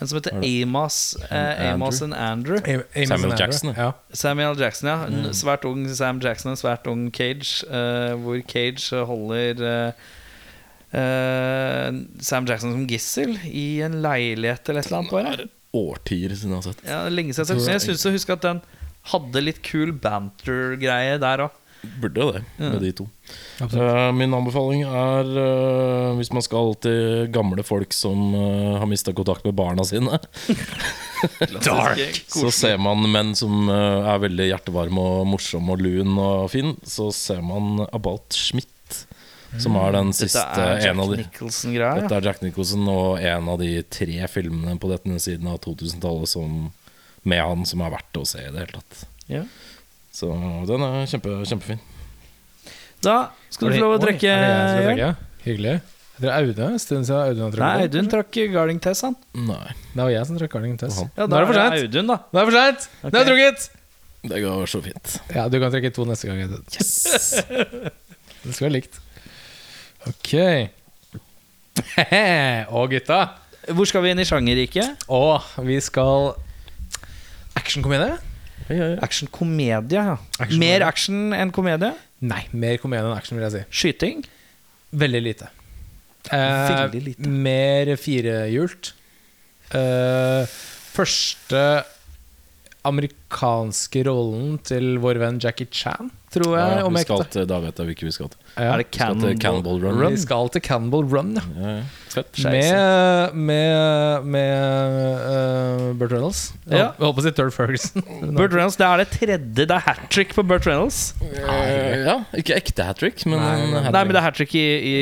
[0.00, 0.96] En som heter Amos,
[1.28, 2.56] eh, Amos and Andrew.
[2.62, 3.36] A Amos Samuel and Andrew.
[3.42, 3.88] Jackson, Ja.
[4.16, 5.02] Samuel Jackson, ja.
[5.10, 7.64] En svært ung Sam Jackson, en svært ung Cage.
[7.68, 9.92] eh, hvor Cage holder eh,
[11.00, 11.90] eh,
[12.24, 15.12] Sam Jackson som gissel i en leilighet eller et eller annet.
[15.12, 15.48] Bare.
[15.76, 16.84] Årtier siden jeg har sett.
[16.86, 18.62] Ja, er lenge siden jeg har sett jeg syns å huske at den
[19.10, 21.59] hadde litt kul banter-greie der òg.
[21.80, 23.06] Burde det, med de to.
[23.60, 29.14] Eh, min anbefaling er uh, hvis man skal til gamle folk som uh, har mista
[29.16, 30.20] kontakt med barna sine,
[31.64, 32.20] Dark.
[32.28, 36.74] så ser man menn som er veldig hjertevarme og morsomme og lun og fin.
[36.84, 38.68] Så ser man About Schmidt.
[39.58, 42.02] Som er den Dette siste er Jack en av de Nicholson-greia.
[42.04, 46.30] Dette er Jack Nicholson og en av de tre filmene på denne siden av 2000-tallet
[46.30, 46.68] som
[47.22, 49.02] med han som er verdt å se i det hele tatt.
[49.30, 49.42] Ja.
[50.20, 50.28] Så
[50.68, 51.80] den er kjempe, kjempefin.
[53.00, 53.16] Da
[53.48, 54.28] skal du få lov å trekke.
[54.28, 55.10] er jeg trekke?
[55.46, 55.74] Hyggelig.
[56.20, 56.74] Det Audun?
[56.82, 57.84] Stund siden Audun har Nei.
[57.86, 59.14] Audun trakk Garling Tess, han.
[59.32, 60.98] Nei, Det var jeg som trakk Garling Tess.
[61.16, 61.76] Ja, da er det for sent.
[61.78, 62.18] Audun, da.
[62.28, 62.88] Nå er det for seint!
[63.06, 63.68] Det er trukket!
[64.30, 65.14] det går så fint.
[65.32, 66.42] Ja, du kan trekke to neste gang.
[66.44, 66.66] Audun.
[66.76, 67.40] Yes!
[68.44, 69.00] Det skal være likt.
[70.08, 70.30] Ok.
[72.76, 73.20] Og gutta.
[73.76, 75.08] Hvor skal vi inn i sjangerriket?
[75.12, 75.22] Å,
[75.64, 76.34] vi skal
[77.56, 78.16] Actionkomedie?
[78.68, 80.18] Action-komedie, ja.
[80.38, 81.92] Action- Mer action enn komedie?
[82.20, 83.64] Nei, mer komedie enn action, vil jeg si.
[83.80, 84.24] Skyting?
[84.92, 85.48] Veldig lite.
[86.30, 87.28] Eh, Veldig lite.
[87.28, 88.92] Mer firehjult.
[89.72, 90.44] Eh,
[90.92, 91.62] første
[92.88, 96.78] amerikanske rollen til vår venn Jackie Chan, tror jeg.
[96.80, 98.39] Ja, om vi skal til, da vet jeg hvilke vi skal til.
[98.56, 98.74] Ja.
[98.74, 100.12] Er det Vi skal til Cannibal Run.
[100.12, 101.42] Vi skal til Cannibal Run, ja.
[101.56, 101.88] Ja, ja.
[102.10, 102.40] Fett.
[102.42, 106.40] Med, med, med uh, Burt Reynolds.
[106.66, 106.76] Ja.
[106.76, 108.02] Jeg holdt på å si Turd Ferguson.
[108.38, 109.38] Burt Reynolds, Det er det tredje.
[109.60, 111.14] Det er hat trick på Burt Reynolds.
[111.22, 113.84] Eh, Ja, ikke ekte hat trick, men Nei, nei.
[113.94, 114.96] Nei, men det er hat trick i I,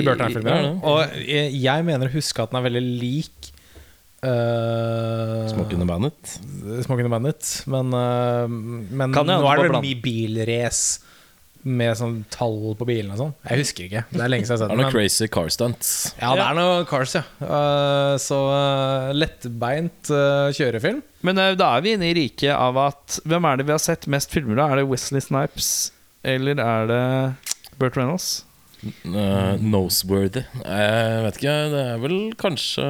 [0.00, 0.50] I Burton-filmen.
[0.50, 0.74] Ja, ja.
[0.90, 1.14] Og
[1.62, 3.52] jeg, mener å huske at den er veldig lik
[4.26, 6.34] uh, Smoking the Bandit.
[6.82, 7.52] Smoking the Bandit.
[7.70, 11.04] Men, uh, men nå er det mye bilrace
[11.66, 13.32] med sånn tall på bilene og sånn.
[13.50, 14.02] Jeg husker ikke.
[14.12, 15.90] Det er lenge siden jeg har sett Det er noen men- crazy car stunts.
[16.20, 17.22] Ja, det er noe Cars, ja.
[17.42, 21.02] Uh, så uh, lettbeint uh, kjørefilm.
[21.26, 24.06] Men da er vi inne i riket av at Hvem er det vi har sett
[24.06, 24.70] mest filmer av?
[24.76, 25.70] Er det Wesley Snipes,
[26.22, 27.02] eller er det
[27.80, 28.44] Burt Reynolds?
[29.02, 30.44] Uh, noseworthy.
[30.62, 32.84] Jeg vet ikke, det er vel kanskje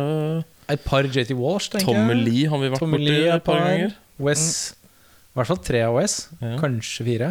[0.68, 2.24] Et par JT Walsh, tenker Tommy jeg.
[2.26, 3.64] Lee har vi vært borti et par par.
[3.64, 3.94] ganger.
[4.20, 4.42] Wes
[4.76, 6.18] I hvert fall tre av Wes.
[6.42, 6.56] Ja.
[6.60, 7.30] Kanskje fire.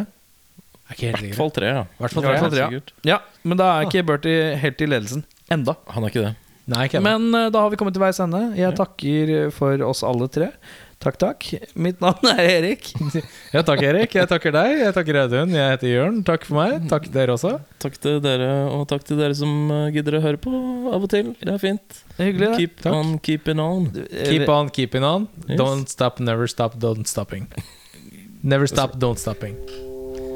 [0.88, 1.84] Er I hvert fall tre, ja.
[2.00, 2.80] Tre.
[3.04, 5.24] tre, men da er ikke Bertie helt i ledelsen.
[5.52, 5.76] Enda.
[5.92, 6.34] Han er ikke det.
[6.68, 7.00] Nei, ikke.
[7.04, 8.42] Men uh, da har vi kommet til veis ende.
[8.58, 10.50] Jeg takker for oss alle tre.
[10.98, 11.46] Takk, takk.
[11.78, 12.90] Mitt navn er Erik.
[13.54, 14.16] Ja, takk, Erik.
[14.18, 14.74] Jeg takker deg.
[14.82, 15.54] Jeg takker Audun.
[15.54, 16.20] Jeg heter Jørn.
[16.26, 16.88] Takk for meg.
[16.90, 17.54] Takk dere også.
[17.80, 20.52] Takk til dere, og takk til dere som uh, gidder å høre på
[20.90, 21.32] av og til.
[21.38, 22.00] Det er fint.
[22.18, 22.52] Hyggelig.
[22.58, 22.94] Keep Takk.
[22.98, 23.90] on keeping on.
[23.94, 25.28] Keep on keeping on.
[25.46, 25.56] Yes.
[25.60, 27.46] Don't stop, never stop, don't stopping.
[28.42, 29.56] Never stop, don't stopping.